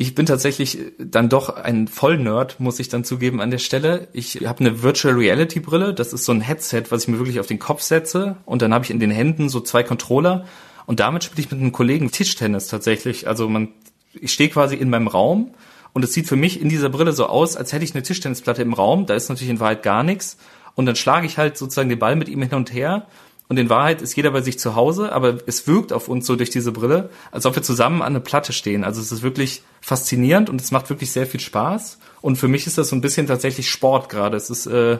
Ich 0.02 0.14
bin 0.14 0.24
tatsächlich 0.24 0.78
dann 0.96 1.28
doch 1.28 1.50
ein 1.50 1.86
Vollnerd, 1.86 2.58
muss 2.58 2.80
ich 2.80 2.88
dann 2.88 3.04
zugeben 3.04 3.42
an 3.42 3.50
der 3.50 3.58
Stelle. 3.58 4.08
Ich 4.14 4.46
habe 4.46 4.60
eine 4.60 4.82
Virtual 4.82 5.14
Reality 5.14 5.60
Brille, 5.60 5.92
das 5.92 6.14
ist 6.14 6.24
so 6.24 6.32
ein 6.32 6.40
Headset, 6.40 6.84
was 6.88 7.02
ich 7.02 7.08
mir 7.08 7.18
wirklich 7.18 7.38
auf 7.38 7.48
den 7.48 7.58
Kopf 7.58 7.82
setze. 7.82 8.36
Und 8.46 8.62
dann 8.62 8.72
habe 8.72 8.82
ich 8.82 8.90
in 8.90 8.98
den 8.98 9.10
Händen 9.10 9.50
so 9.50 9.60
zwei 9.60 9.82
Controller. 9.82 10.46
Und 10.86 11.00
damit 11.00 11.24
spiele 11.24 11.42
ich 11.44 11.50
mit 11.50 11.60
einem 11.60 11.72
Kollegen 11.72 12.10
Tischtennis 12.10 12.68
tatsächlich. 12.68 13.28
Also 13.28 13.46
man 13.50 13.68
ich 14.14 14.32
stehe 14.32 14.48
quasi 14.48 14.74
in 14.74 14.88
meinem 14.88 15.06
Raum. 15.06 15.50
Und 15.92 16.02
es 16.02 16.14
sieht 16.14 16.26
für 16.26 16.36
mich 16.36 16.62
in 16.62 16.70
dieser 16.70 16.88
Brille 16.88 17.12
so 17.12 17.26
aus, 17.26 17.58
als 17.58 17.74
hätte 17.74 17.84
ich 17.84 17.94
eine 17.94 18.02
Tischtennisplatte 18.02 18.62
im 18.62 18.72
Raum, 18.72 19.04
da 19.04 19.12
ist 19.12 19.28
natürlich 19.28 19.50
in 19.50 19.60
Wahrheit 19.60 19.82
gar 19.82 20.02
nichts. 20.02 20.38
Und 20.76 20.86
dann 20.86 20.96
schlage 20.96 21.26
ich 21.26 21.36
halt 21.36 21.58
sozusagen 21.58 21.90
den 21.90 21.98
Ball 21.98 22.16
mit 22.16 22.30
ihm 22.30 22.40
hin 22.40 22.54
und 22.54 22.72
her 22.72 23.06
und 23.50 23.56
in 23.56 23.68
Wahrheit 23.68 24.00
ist 24.00 24.14
jeder 24.14 24.30
bei 24.30 24.42
sich 24.42 24.60
zu 24.60 24.76
Hause, 24.76 25.10
aber 25.10 25.38
es 25.44 25.66
wirkt 25.66 25.92
auf 25.92 26.06
uns 26.06 26.24
so 26.24 26.36
durch 26.36 26.50
diese 26.50 26.70
Brille, 26.70 27.10
als 27.32 27.46
ob 27.46 27.56
wir 27.56 27.64
zusammen 27.64 28.00
an 28.00 28.12
einer 28.12 28.20
Platte 28.20 28.52
stehen. 28.52 28.84
Also 28.84 29.00
es 29.00 29.10
ist 29.10 29.22
wirklich 29.22 29.64
faszinierend 29.80 30.48
und 30.48 30.60
es 30.60 30.70
macht 30.70 30.88
wirklich 30.88 31.10
sehr 31.10 31.26
viel 31.26 31.40
Spaß. 31.40 31.98
Und 32.20 32.36
für 32.36 32.46
mich 32.46 32.68
ist 32.68 32.78
das 32.78 32.90
so 32.90 32.94
ein 32.94 33.00
bisschen 33.00 33.26
tatsächlich 33.26 33.68
Sport 33.68 34.08
gerade. 34.08 34.36
Es 34.36 34.50
ist, 34.50 34.66
äh, 34.66 34.98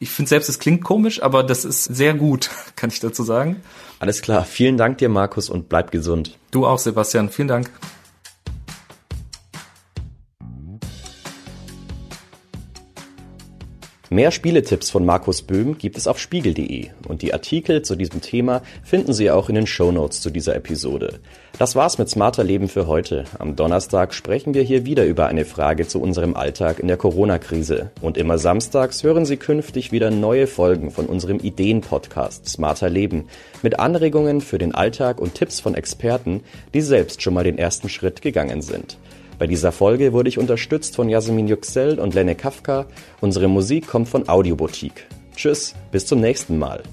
ich 0.00 0.10
finde 0.10 0.30
selbst, 0.30 0.48
es 0.48 0.58
klingt 0.58 0.82
komisch, 0.82 1.22
aber 1.22 1.44
das 1.44 1.64
ist 1.64 1.84
sehr 1.84 2.14
gut, 2.14 2.50
kann 2.74 2.90
ich 2.90 2.98
dazu 2.98 3.22
sagen. 3.22 3.62
Alles 4.00 4.20
klar. 4.20 4.44
Vielen 4.44 4.76
Dank 4.76 4.98
dir, 4.98 5.08
Markus, 5.08 5.48
und 5.48 5.68
bleib 5.68 5.92
gesund. 5.92 6.36
Du 6.50 6.66
auch, 6.66 6.80
Sebastian. 6.80 7.30
Vielen 7.30 7.46
Dank. 7.46 7.70
Mehr 14.12 14.30
Spieletipps 14.30 14.90
von 14.90 15.06
Markus 15.06 15.40
Böhm 15.40 15.78
gibt 15.78 15.96
es 15.96 16.06
auf 16.06 16.18
spiegel.de 16.18 16.88
und 17.08 17.22
die 17.22 17.32
Artikel 17.32 17.80
zu 17.80 17.96
diesem 17.96 18.20
Thema 18.20 18.60
finden 18.84 19.14
Sie 19.14 19.30
auch 19.30 19.48
in 19.48 19.54
den 19.54 19.66
Shownotes 19.66 20.20
zu 20.20 20.28
dieser 20.28 20.54
Episode. 20.54 21.20
Das 21.58 21.76
war's 21.76 21.96
mit 21.96 22.10
Smarter 22.10 22.44
Leben 22.44 22.68
für 22.68 22.86
heute. 22.86 23.24
Am 23.38 23.56
Donnerstag 23.56 24.12
sprechen 24.12 24.52
wir 24.52 24.64
hier 24.64 24.84
wieder 24.84 25.06
über 25.06 25.28
eine 25.28 25.46
Frage 25.46 25.88
zu 25.88 25.98
unserem 25.98 26.36
Alltag 26.36 26.78
in 26.78 26.88
der 26.88 26.98
Corona-Krise. 26.98 27.90
Und 28.02 28.18
immer 28.18 28.36
samstags 28.36 29.02
hören 29.02 29.24
Sie 29.24 29.38
künftig 29.38 29.92
wieder 29.92 30.10
neue 30.10 30.46
Folgen 30.46 30.90
von 30.90 31.06
unserem 31.06 31.38
Ideen-Podcast 31.38 32.46
Smarter 32.46 32.90
Leben 32.90 33.28
mit 33.62 33.80
Anregungen 33.80 34.42
für 34.42 34.58
den 34.58 34.74
Alltag 34.74 35.22
und 35.22 35.32
Tipps 35.32 35.58
von 35.58 35.74
Experten, 35.74 36.42
die 36.74 36.82
selbst 36.82 37.22
schon 37.22 37.32
mal 37.32 37.44
den 37.44 37.56
ersten 37.56 37.88
Schritt 37.88 38.20
gegangen 38.20 38.60
sind. 38.60 38.98
Bei 39.42 39.48
dieser 39.48 39.72
Folge 39.72 40.12
wurde 40.12 40.28
ich 40.28 40.38
unterstützt 40.38 40.94
von 40.94 41.08
Jasmin 41.08 41.48
Yüksel 41.48 41.98
und 41.98 42.14
Lenne 42.14 42.36
Kafka. 42.36 42.86
Unsere 43.20 43.48
Musik 43.48 43.88
kommt 43.88 44.08
von 44.08 44.28
Audioboutique. 44.28 45.08
Tschüss, 45.34 45.74
bis 45.90 46.06
zum 46.06 46.20
nächsten 46.20 46.60
Mal. 46.60 46.84